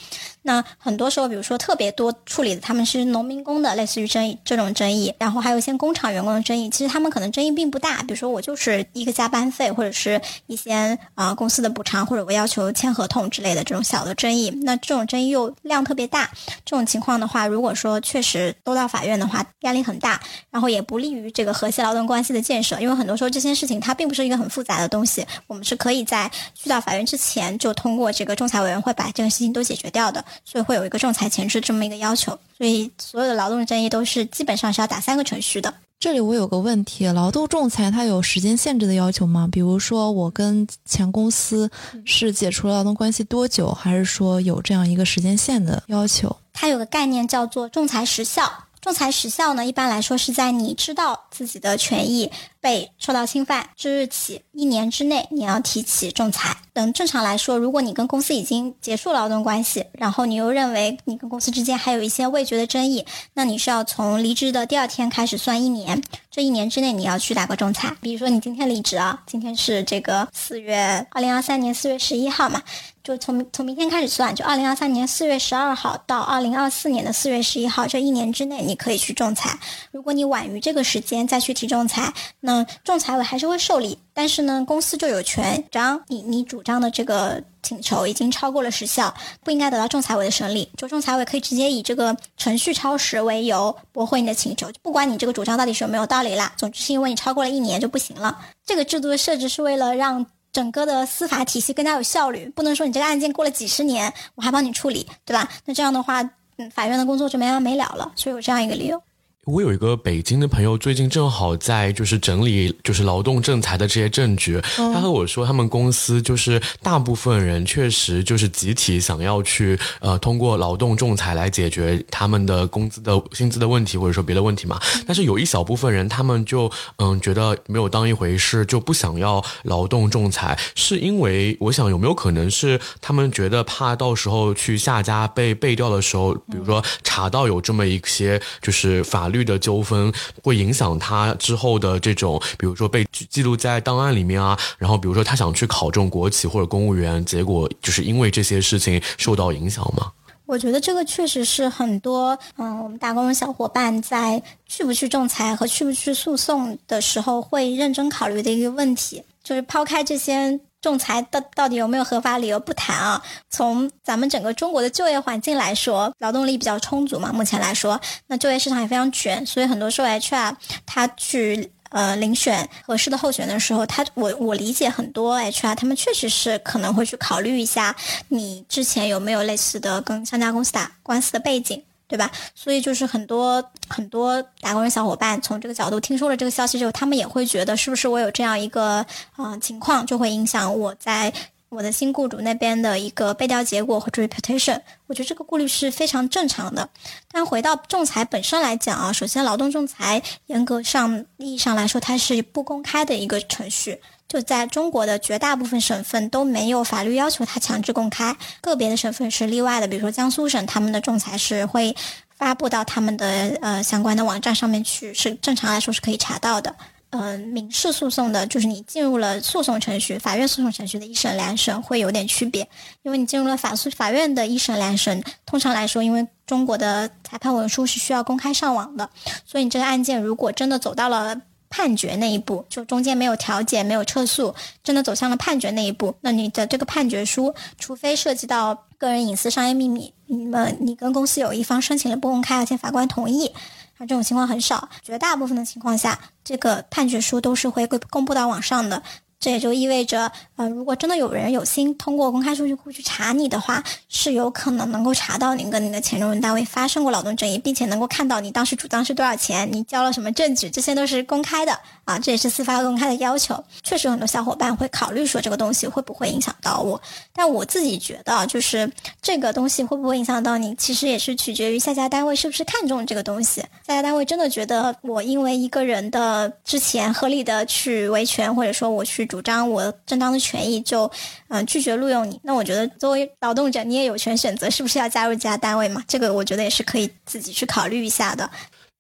[0.47, 8.01] 那很多时候，比如说特别多处理的，他们是农民工的，类似于争议这种争议，然后还有一些工厂员工的争议，其实他们可能争议并不大。
[8.05, 14.49] 比如说我就是一个加班费，或者是一些啊公司的补偿，或者我要求签合同之类的这种小的争议。
[14.63, 16.31] 那这种争议又量特别大，
[16.65, 30.25] 这种情况的话，如果说确实都到法院的话，压力很大，然后也不利于这个和谐劳动关系的建设，因为很多时候这些事情它并不是一个很复杂的东西，我们是可以在去到法院之前就通过这个仲裁委员会把这个事情都解决掉的。
[30.45, 35.73] 所以会有一个仲裁前置这么一个要求，所以所有的劳动争议都是基本上是要打三个程序的。
[35.99, 39.49] 这里我有个问题，劳动仲裁它有时间限制的要求吗？
[39.51, 41.71] 比如说我跟前公司
[42.05, 46.37] 是解除劳动关系多久，还是说有这样一个时间线的要求？
[46.53, 48.53] 它有个概念叫做仲裁时效。
[48.79, 52.31] 仲裁时效呢，一般来说是在你知道自己的权益
[52.67, 56.57] 被受到侵犯之日起一年之内，你要提起仲裁。
[56.73, 67.97] 等正常来说，如果你跟公司已经结束劳动关系，然后你又认为你跟公司之间还有一些未决的争议，那你是要从离职的第二天开始算一年，这一年之内你要去打个仲裁。
[68.01, 72.61] 比如说你今天离职啊，今天是这个四月二零二三年四月十一号嘛。
[73.03, 79.57] 就从从明天开始算，就二零二三年四月十二号到二零二四年的四月十一号这一年之内，你可以去仲裁。
[79.93, 90.71] 如果你晚于这个时间再去提仲裁，那仲裁委还是会受理，但是呢，公司就有权主张你你主张的这个请求已经超过了时效，不应该得到仲裁委的审理。
[90.77, 98.39] 就仲裁委可以直接以这个程序超时为由驳回你的请求，不管你这个主张到底是有没有道理啦，总之是因为你超过了一年就不行了。
[98.65, 100.25] 这个制度的设置是为了让。
[100.53, 105.47] 整个的司法体系更加有效率，不能说你这个案件过了几十年，我还帮你处理，对吧？
[105.67, 106.23] 那这样的话，
[106.57, 109.03] 嗯，法院的工作就没完没了了，所以有这样一个理由。
[109.47, 114.61] 我有一个北京的朋友，最近正好在就是整理就是劳动仲裁的这些证据。
[114.75, 124.81] 他和我说，他们公司就是大部分人确实就是集体想要去呃通过劳动仲裁来解决他们的工资的薪资的问题，或者说别的问题嘛。
[125.07, 139.36] 但是有一小部分人，他们就嗯觉得没有当一回事，就不想要劳动仲裁，是因为我想有没有可能是他们觉得怕到时候去下家被背调的时候，比如说查到有这么一些就是法律。
[139.37, 140.13] 律的纠纷
[140.43, 150.11] 会影响他之后的这种，比如说被记录在档案里面啊，然后比如说他想去考中国企或者公务员，结果就是因为这些事情受到影响吗？
[150.47, 160.59] 我觉得这个确实是很多嗯，我们打工的小伙伴在去不去仲裁和去不去诉讼的时候会认真考虑的一个问题，就是抛开这些。
[160.87, 163.21] 仲裁到到底有没有合法理由不谈啊？
[163.51, 167.33] 从咱们整个中国的就业环境来说，劳动力比较充足嘛。
[167.33, 170.55] 目前来说，那就业市场也非常卷，所以很多时候 HR
[170.87, 177.97] 他去呃遴选合适的候选的时候，他我我理解很多 HR 他们确实是可能会去考虑一下
[178.29, 181.83] 你之前有没有类似的跟上家公司打官司的背景。
[182.09, 182.31] 对吧？
[182.55, 189.05] 所以就是很多很多打工人小伙伴从这个角度听说了这个消息之后，他们也会觉得是不是我有这样一个
[189.35, 191.33] 啊情况，就会影响我在
[191.69, 194.81] 我的新雇主那边的一个背调结果和 reputation。
[195.09, 196.89] 我觉得这个顾虑是非常正常的。
[197.31, 204.01] 但回到仲裁本身来讲啊，首先劳动仲裁严格上意义上来说，它是不公开的一个程序。
[204.29, 211.95] 就在中国的绝大部分省份都没有法律要求它强制公开，个别的省份是例外的，比如说江苏省，他们的仲裁是会
[212.37, 216.75] 发布到他们的呃相关的网站上面去，是正常来说是可以查到的。
[217.11, 222.69] 嗯，民事诉讼的，就是你进入了诉讼程序，法院诉讼程序的一审、两审会有点区别，
[223.05, 229.09] 因为你进入了法诉法院的一审、两审，通常来说，因为中国的裁判文书是需要公开上网的，
[229.47, 231.41] 所以你这个案件如果真的走到了。
[231.69, 243.53] 判决那一步，就中间没有调解、没有撤诉，真的走向了判决那一步，那你的这个判决书，除非涉及到个人隐私、商业秘密，那么你跟公司有一方申请了不公开，而且法官同意，
[243.99, 249.03] 那，这种情况很少，绝大部分的情况下，这个判决书都是会公布到网上的。
[249.39, 263.63] 这也就意味着，呃，如果真的有人有心通过公开数据库去查你的话，是有可能能够查到你跟你的前用人单位发生过劳动争议，并且能够看到你当时主张是多少钱，你交了什么证据，这些都是公开的啊，这也是司法公开的要求。
[263.83, 267.01] 确实，很多小伙伴会考虑说这个东西会不会影响到我，
[267.35, 273.61] 但我自己觉得，就是这个东西会不会影响到你，其实也是取决于下家单位是不是看重这个东西。
[273.87, 279.26] 下家单位真的觉得我因为一个人的之前合理的去维权，或者说我去。
[279.27, 281.11] 主张我正当的权益，就
[281.49, 282.41] 嗯拒绝录用你。
[282.43, 286.03] 那我觉得作为劳动者，你也有权选择是不是要加入这家单位嘛？
[286.07, 288.49] 这个我觉得也是可以自己去考虑一下的。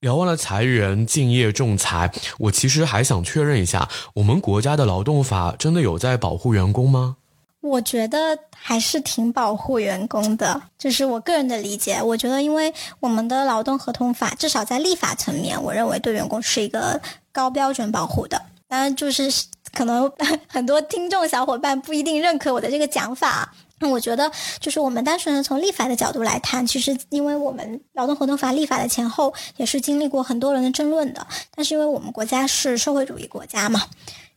[0.01, 7.16] 聊完了裁员、竞业、仲裁，我其实还想确认一下，我们国家的劳动法真的有在保护员工吗？
[7.62, 12.01] 我觉得还是挺保护员工的，这是我个人的理解。
[12.01, 17.01] 我觉得，因为我们的劳动合同法，至少在立法层面，我认为对员工是一个
[17.33, 18.41] 高标准保护的。
[18.69, 19.31] 当然，就是
[19.73, 20.11] 可能
[20.49, 23.53] 很多听众小伙伴不一定认可我的这个讲法。
[23.79, 31.27] 那我觉得，就是我们单纯的从立法的角度来谈，其实因为我们劳动合同法立法的前后也是经历过很多人的争论的。
[31.55, 33.83] 但是因为我们国家是社会主义国家嘛，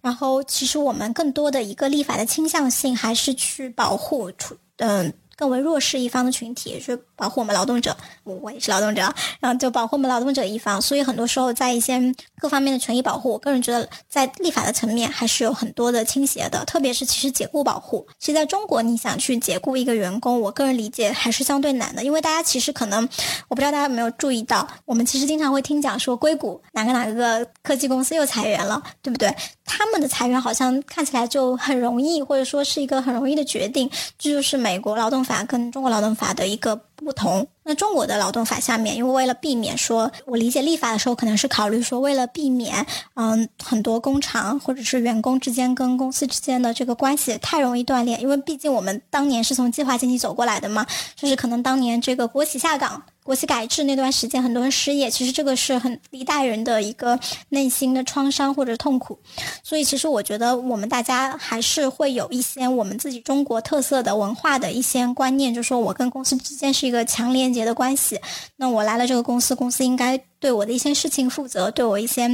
[0.01, 5.13] 然后其实我们更多的一个立法的倾向性还是去保护出嗯。
[5.39, 9.01] 更为弱势一方的群体，是保护我们劳动者，我我也是劳动者，
[9.39, 10.81] 然后就保护我们劳动者一方。
[10.81, 11.97] 所以很多时候，在一些
[12.41, 16.65] 各方面的权益保护，我个人觉得在立法的层面还是有很多的倾斜的。
[16.65, 23.07] 特别是其实解雇保护，其实在中国你想去解雇一个员工，我个人理解还是相对难的，因为大家其实可能
[23.47, 29.33] 我不知道大家有没有注意到，我们其实经常会听讲说硅谷哪个哪个科技公司又裁员了，对不对？
[29.70, 36.82] 他们的裁员好像看起来就很容易， 或者说是一个很容易的决定，这就是美国劳动法跟中国劳动法的一个。
[36.99, 37.47] 不同。
[37.63, 57.19] 那中国的劳动法下面，因为为了避免说，我理解立法的时候可能是考虑说，为了避免，嗯，很多工厂或者是员工之间跟公司之间的这个关系太容易断裂，因为毕竟我们当年是从计划经济走过来的嘛，就是可能当年这个国企下岗、国企改制那段时间，很多人失业，其实这个是很一代人的一个
[57.49, 59.19] 内心的创伤或者痛苦。
[59.61, 68.19] 所以，其实我觉得我们大家还是会有一些我们自己中国特色的文化的一些观念，就是说我跟公司之间是一个强连接的关系。
[68.55, 72.27] 那我来了这个公司，公司应该对我的一些事情负责，对我一些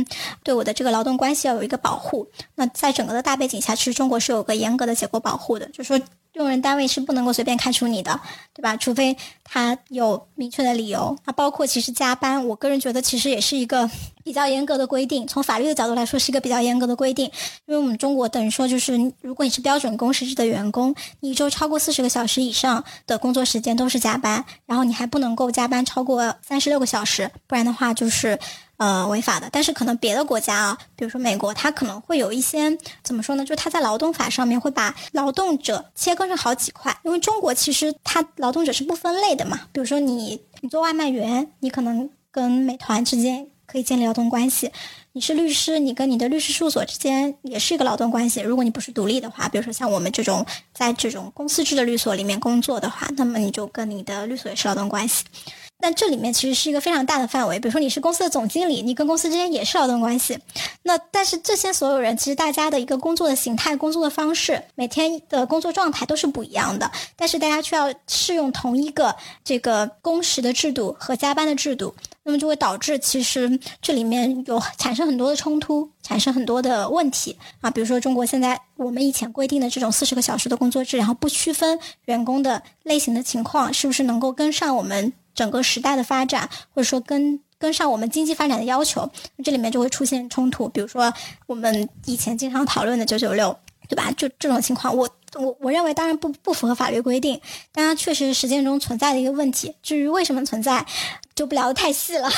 [0.46, 2.26] 对我的这个劳动关系要有一个保护。
[2.56, 6.00] 那在整个的大背景下，其实中国是有个严格的解雇保护的，就是说。
[6.36, 8.20] 用人单位是不能够随便开除你的，
[8.54, 8.76] 对吧？
[8.78, 11.18] 除非他有明确的理由。
[11.26, 13.90] 那包括其实加班，我个人觉得其实也是一个
[14.24, 15.26] 比较严格的规定。
[15.26, 17.26] 从法律的角度来说，是一个比较严格的规定。
[17.66, 28.38] 因为我们中国等于说就是，如果你是标准工时制的员工，你一周超过四十个小时以上的工作时间都是加班，然后你还不能够加班超过三十六个小时，不然的话就是。
[28.78, 33.44] 呃，违法的，但是可能别的国家啊，比如说美国，它可能会有一些怎么说呢？
[33.46, 39.62] 就是它在劳动法上面会把劳动者切割成好几块，因为中国其实它劳动者是不分类的嘛。
[39.72, 44.68] 比如说你你做外卖员，你可能跟美团之间可以建立劳动关系；
[45.14, 48.42] 你是律师，你跟你的律师事务所之间也是一个劳动关系。
[48.42, 55.24] 如果你不是独立的话，比如说像我们这种在这种公司制的律所里面工作的话，那么你就跟你的律所也是劳动关系。
[55.80, 60.40] 但这里面其实是一个非常大的范围，比如说你是公司的总经理，你跟公司之间也是劳动关系。
[60.84, 77.70] 那但是这些所有人其实大家的一个工作的形态、工作的方式、每天的工作状态都是不一样的，但是大家却要适用同一个这个工时的制度和加班的制度，那么就会导致其实这里面有产生很多的冲突，产生很多的问题啊。
[77.70, 85.14] 比如说中国现在我们以前规定的这种四十个小时的工作制，然后不区分员工的类型的情况，是不是能够跟上我们？
[85.36, 89.08] 整个时代的发展，或者说跟跟上我们经济发展的要求，
[89.44, 90.68] 这里面就会出现冲突。
[90.70, 91.14] 比如说，
[91.46, 93.56] 我们以前经常讨论的九九六，
[93.88, 94.12] 对吧？
[94.18, 97.40] 就这种情况，我我我认为当然不不符合法律规定，
[97.72, 99.76] 但它确实实践中存在的一个问题。
[99.84, 100.86] 至于为什么存在，
[101.36, 102.30] 就不聊得太细了。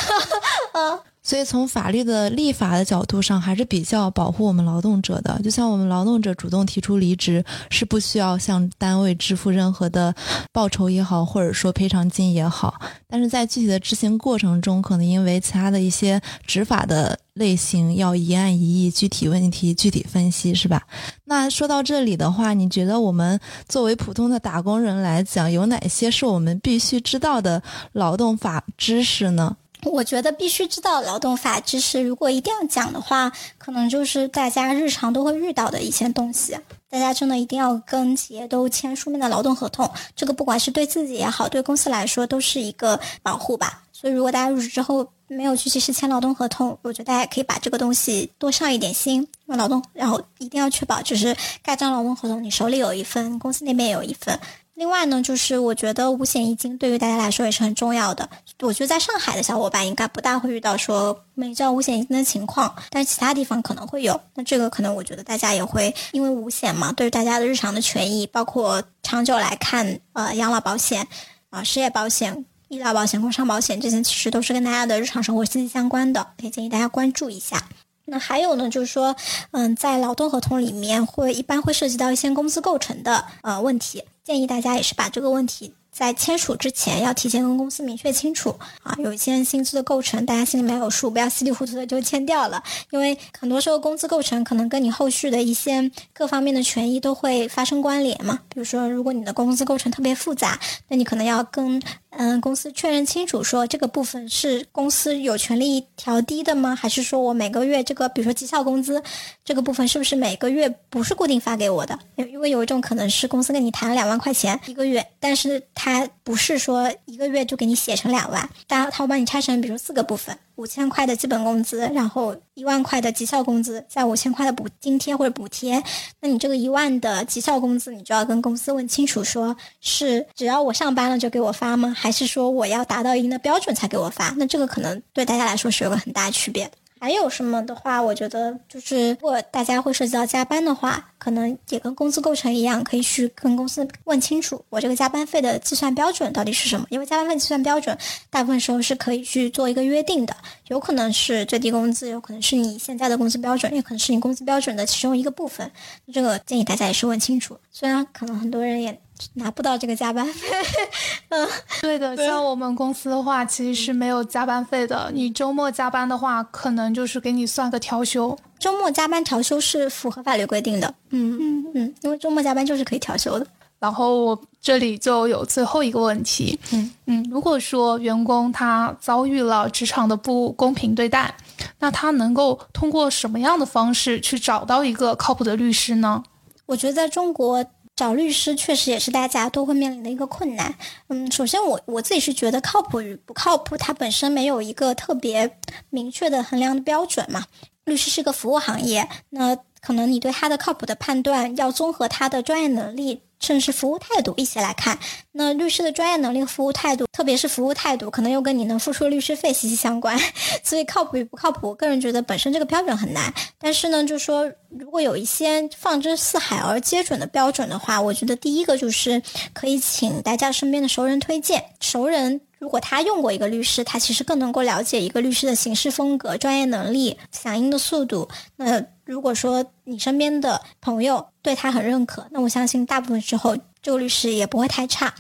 [0.74, 1.00] 嗯。
[1.28, 5.38] 所以，从法律的立法的角度上，还是比较保护我们劳动者的。
[5.44, 10.16] 就像我们劳动者主动提出离职，是不需要向单位支付任何的
[10.54, 12.80] 报酬也好，或者说赔偿金也好。
[13.10, 20.82] 但是在具体的执行过程中，可能因为其他的一些执法的类型，要一案一议、具体问题具体分析，是吧？
[21.26, 27.62] 那说到这里的话，你觉得我们作为普通的打工人来讲，有哪些是我们必须知道的
[27.92, 29.58] 劳动法知识呢？
[29.88, 32.02] 我觉得必须知道劳动法知识。
[32.02, 36.58] 如果一定要讲的话，可能就是大家日常都会遇到的一些东西。
[36.90, 43.84] 大家真的一定要跟企业都签书面的劳动合同，这个不管是对自己也好，对公司来说都是一个保护吧。
[43.92, 49.28] 所以，如果大家入职之后没有去及时签劳动合同，我觉得大家可以把这个东西多上一点心。
[49.46, 54.40] 那劳动，然后一定要确保，就是盖章劳动合同，你手里有一份，公司那边有一份。
[54.78, 58.30] 另外呢，就是我觉得五险一金对于大家来说也是很重要的。
[58.60, 64.22] 我觉得在上海的小伙伴应该不大会遇到说没交五险一金的情况，但是其他地方可能会有。
[64.36, 71.08] 那这个可能我觉得大家也会因为五险嘛，对于大家的日常的权益，包括长久来看，呃，养老保险
[71.50, 72.46] 啊，失业保险。
[72.68, 77.64] 医疗保险、工伤保险这些其实都是跟大家的日常生活息息相关的，可以建议大家关注一下。
[78.06, 79.16] 那还有呢，就是说，
[79.52, 85.74] 嗯，在劳动合同里面会一般会涉及到一些工资构成的呃问题，建议大家也是把这个问题。
[85.90, 88.54] 在签署之前，要提前跟公司明确清楚
[88.84, 92.62] 啊，有一些薪资的构成，大家心里面有数，不要稀里糊涂的就签掉了。
[92.92, 98.38] 因为很多时候工资构成可能跟你后续的一些各方面的权益都会发生关联嘛。
[98.50, 100.60] 比如说，如果你的工资构成特别复杂，
[100.90, 106.76] 那你可能要跟嗯公司确认清楚，说这个部分是公司有权利调低的吗？
[106.76, 109.04] 还是说我每个月这个，比如说绩效工资
[109.44, 111.98] 这个部分是不是每个月不是固定发给我的？
[112.16, 125.84] 因为有一种可能是公司跟你谈了两万块钱一个月，但是他不是说一个月就给你写成两万，他他会帮你拆成，比如四个部分：五千块的基本工资，然后一万块的绩效工资，再五千块的补津贴或者补贴。
[126.20, 131.94] 那你这个一万的绩效工资，你就要跟公司问清楚，说是只要我上班了就给我发吗？
[131.96, 134.34] 还是说我要达到一定的标准才给我发？
[134.38, 136.68] 那这个可能对大家来说是有个很大区别。
[137.00, 146.86] 还有什么的话，我觉得就是，如果大家会涉及到加班的话，可能也跟工资构成一样，可以去跟公司问清楚，我这个加班费的计算标准到底是什么？
[146.90, 147.98] 因为加班费计算标准，
[148.30, 150.36] 大部分时候是可以去做一个约定的，
[150.68, 155.72] 有可能是最低工资，有可能是你现在的工资标准，也可能是你工资标准的其中一个部分。
[156.14, 159.00] 这个建议大家也是问清楚，虽然可能很多人也。
[159.34, 160.48] 拿不到这个加班费，
[161.30, 161.48] 嗯，
[161.82, 162.16] 对的。
[162.18, 165.12] 像我们公司的话，其实是没有加班费的。
[165.14, 168.38] 你周末加班的话，可能就是给你算个调休。
[168.60, 170.94] 周末加班调休是符合法律规定的。
[171.10, 173.46] 嗯嗯嗯，因为周末加班就是可以调休的。
[173.80, 176.60] 然后我这里就有最后一个问题。
[176.74, 181.34] 嗯嗯，如果说员工他遭遇了职场的不公平对待，
[181.80, 186.24] 那他能够通过什么样的方式去找到一个靠谱的律师呢？
[186.66, 187.64] 我觉得在中国。
[187.98, 190.76] 找律师确实也是大家都会面临的一个困难。
[191.08, 195.58] 嗯，首先我我自己是觉得靠谱与不靠谱，它本身没有一个特别
[195.90, 197.46] 明确的衡量的标准嘛。
[197.86, 203.24] 律师是个服务行业，那可能你对他的靠谱的判断要综合他的专业能力。
[203.40, 204.98] 甚至是服务态度一起来看，
[205.32, 210.18] 那律师的专业能力和服务态度，特别是服务态度，可能又跟你能付出律师费息息相关。
[210.64, 213.34] 所以靠谱与不靠谱，我个人觉得本身这个标准很难。
[213.60, 219.22] 但是呢，就说如果有一些放之四海而皆准的标准的话，我觉得第一个就是
[219.54, 221.64] 可以请大家身边的熟人推荐。
[221.80, 228.28] 熟人如果他用过一个律师，他其实更能够了解一个律师的行事风格、专业能力、响应的速度。
[228.56, 235.14] 那如果说你身边的朋友对他很认可，那我相信大部分时候这个律师也不会太差。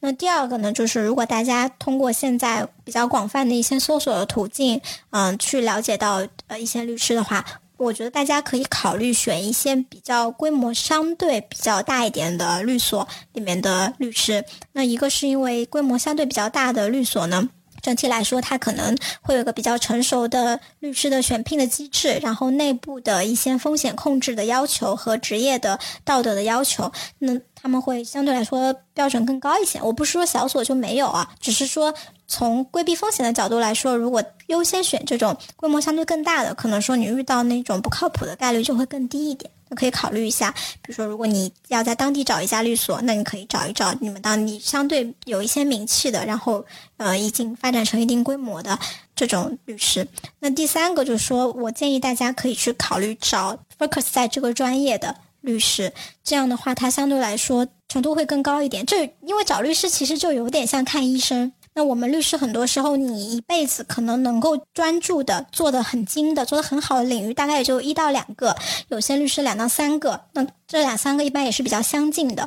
[0.00, 4.80] 那第二个呢，就是如果大家通过现在比较广泛的一些搜索的途径，
[5.10, 7.44] 嗯，去了解到呃一些律师的话，
[7.82, 14.44] 我觉得大家可以考虑选一些比较规模相对比较大一点的律所里面的律师。
[14.72, 17.48] 那一个是因为规模相对比较大的律所呢。
[17.80, 29.82] 整体来说，它可能会有一个比较成熟的律师的选聘的机制，然后内部的一些风险控制的要求和职业的道德的要求，那他们会相对来说标准更高一些。
[29.82, 31.92] 我不是说小所就没有啊，只是说
[32.32, 39.50] 从规避风险的角度来说，如果优先选这种规模相对更大的，可能说你遇到那种不靠谱的概率就会更低一点。
[39.68, 46.64] 那可以考虑一下，比如说，如果你要在当地找一家律所，那你可以找一找你们当地相对有一些名气的，然后
[46.96, 48.78] 呃已经发展成一定规模的
[49.14, 50.08] 这种律师。
[50.38, 55.92] 那第三个就是说，我建议大家可以去考虑找 focus 在这个专业的律师，
[56.24, 58.86] 这样的话，它相对来说程度会更高一点。
[58.86, 61.52] 这因为找律师其实就有点像看医生。
[61.74, 68.54] 那我们律师很多时候，你一辈子可能能够专注的做的很精的、做的很好的领域，大概也就一到两个，
[68.88, 70.20] 有些律师两到三个。
[70.34, 72.46] 那这两三个一般也是比较相近的，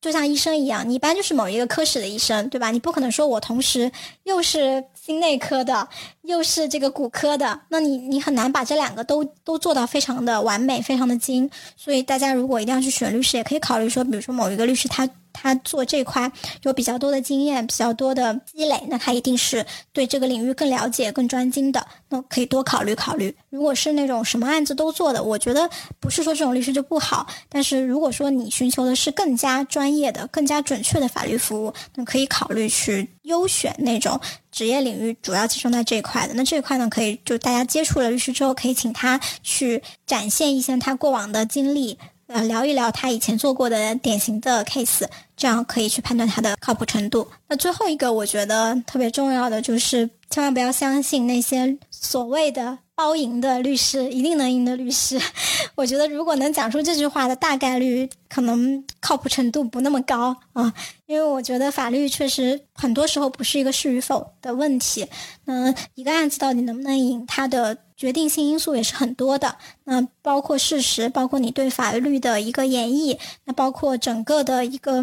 [0.00, 2.72] 就像医生一样，你一般就是某一个科室的医生，对吧？
[2.72, 3.92] 你不可能说我同时
[4.24, 5.88] 又是心内科的，
[6.22, 11.48] 又是这个骨科的，那你你很难把这两个都都做到非常的完美、非常的精。
[11.76, 15.08] 所以大家如果一定要去选律师，也可以考虑说，比如说某一个律师他。
[15.36, 16.32] 他做这块
[16.62, 23.36] 有比较多的经验、比较多的积累，那他一定是对这个领域更了解、更专精的，那可以多考虑考虑。
[23.50, 25.68] 如果是那种什么案子都做的，我觉得
[26.00, 34.18] 不是说这种律师就不好，但是如果说你寻求的是更加专业的、更加准确的法律服务，那可以考虑去优选那种
[34.50, 36.34] 职业领域主要集中在这一块的。
[36.34, 41.98] 那这一块呢，可以就大家接触了律师之后，可以请他去展现一些他过往的经历。
[42.28, 45.04] 呃，聊一聊他以前做过的典型的 case，
[45.36, 47.28] 这样可以去判断他的靠谱程度。
[47.48, 55.20] 那最后一个，我觉得特别重要的就是，千万不要相信那些所谓的包赢的律师，一定能赢的律师。
[55.76, 60.72] 我觉得，如果能讲出这句话的，大概率可能靠谱程度不那么高啊。
[61.06, 65.06] 因为我觉得法律确实很多时候不是一个是与否的问题。
[65.44, 67.78] 那一个案子到底能不能赢，它的。
[67.96, 75.02] 决定性因素也是很多的，那包括事实，包括你对法律的一个演绎，那包括整个的一个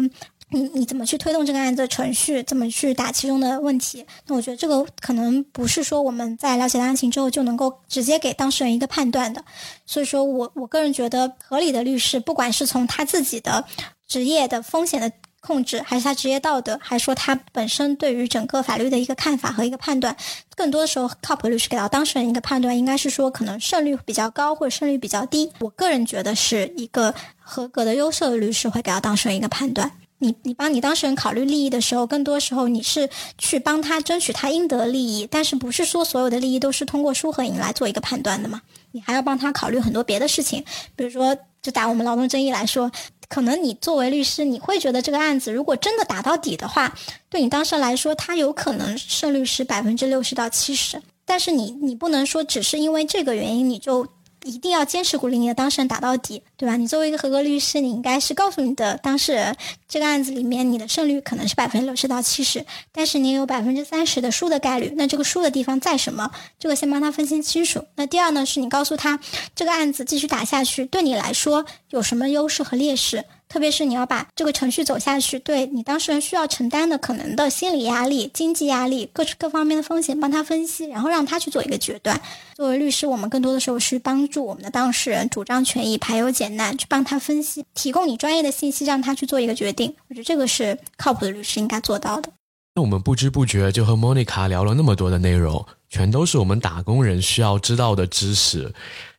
[0.54, 4.06] 你你怎么去推动这个案子的程序，怎么去打其中的问题。
[4.26, 9.44] 那我觉得这个可能不是说我们在了解案情之后就能够直接给当事人一个判断的。
[9.84, 13.64] 所以说我我个人觉得，合理的律师，不管是从他自己的
[14.06, 15.10] 职业的风险的。
[15.46, 20.16] 控制还是他职业道德，还是说他本身对于整个法律的一个看法和一个判断，
[20.56, 25.52] 更多的时候靠谱律师给到当事人一个判断，应该是说可能胜率比较高或者胜率比较低。
[25.60, 29.92] 我个人觉得是一个合格的优秀的律师会给到当事人一个判断。
[30.24, 38.62] 你你帮你当事人考虑利益的时候，更多时候你是去帮他争取他应得的利益，但是不是说所有的利益都是通过输和赢来做一个判断的嘛？
[38.92, 40.64] 你还要帮他考虑很多别的事情，
[40.96, 42.90] 比如说就打我们劳动争议来说。
[43.26, 46.94] 可能你作为律师，你会觉得这个案子如果真的打到底的话，
[47.28, 51.00] 对你当事人来说，他有可能胜率是百分之六十到七十。
[51.24, 54.06] 但是你你不能说只是因为这个原因你就。
[54.44, 56.76] 一定要坚持鼓励你的当事人打到底，对吧？
[56.76, 59.56] 你作为一个合格律师，你应该是告诉你的当事人，
[59.88, 64.92] 这个案子里面你的胜率可能是百分之六十到七十，但是你有百分之三十的输的概率。
[64.96, 66.30] 那这个输的地方在什么？
[66.58, 67.84] 这个先帮他分析清楚。
[67.96, 69.18] 那第二呢，是你告诉他，
[69.56, 73.24] 这个案子继续打下去对你来说有什么优势和劣势。
[73.54, 82.20] 特别是你要把这个程序走下去，对你当事人需要承担的可能的心理压力、经济压力、各各方面的风险，帮他分析，然后让他去做一个决断。
[82.56, 89.94] 作为律师，我们更多的时候是帮助我们的当事人主张权益、排忧解难，去帮他分析，提供你专业的信息，让他去做一个决定。
[90.08, 92.32] 我觉得这个是靠谱的律师应该做到的。
[92.74, 98.74] 那我们不知不觉就和莫妮卡聊了那么多的内容，全都是我们打工人需要知道的知识。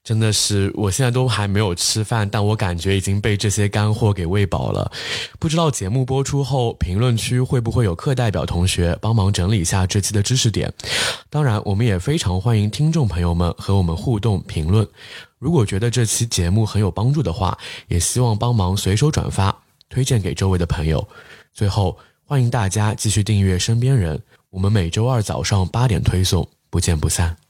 [0.06, 4.92] 真的是，我现在都还没有吃饭，但我感觉已经被这些干货给喂饱了。
[5.40, 10.72] 不知道节目播出后，评论区会不会有课代表同学帮忙整理一下这期的知识点？
[11.32, 14.88] 当然，我们也非常欢迎听众朋友们和我们互动评论。
[15.40, 19.58] 如果觉得这期节目很有帮助的话，也希望帮忙随手转发，
[19.90, 21.08] 推荐给周围的朋友。
[21.52, 24.16] 最后，欢迎大家继续订阅《身边人》，
[24.52, 27.45] 我们每周二早上八点推送，不见不散。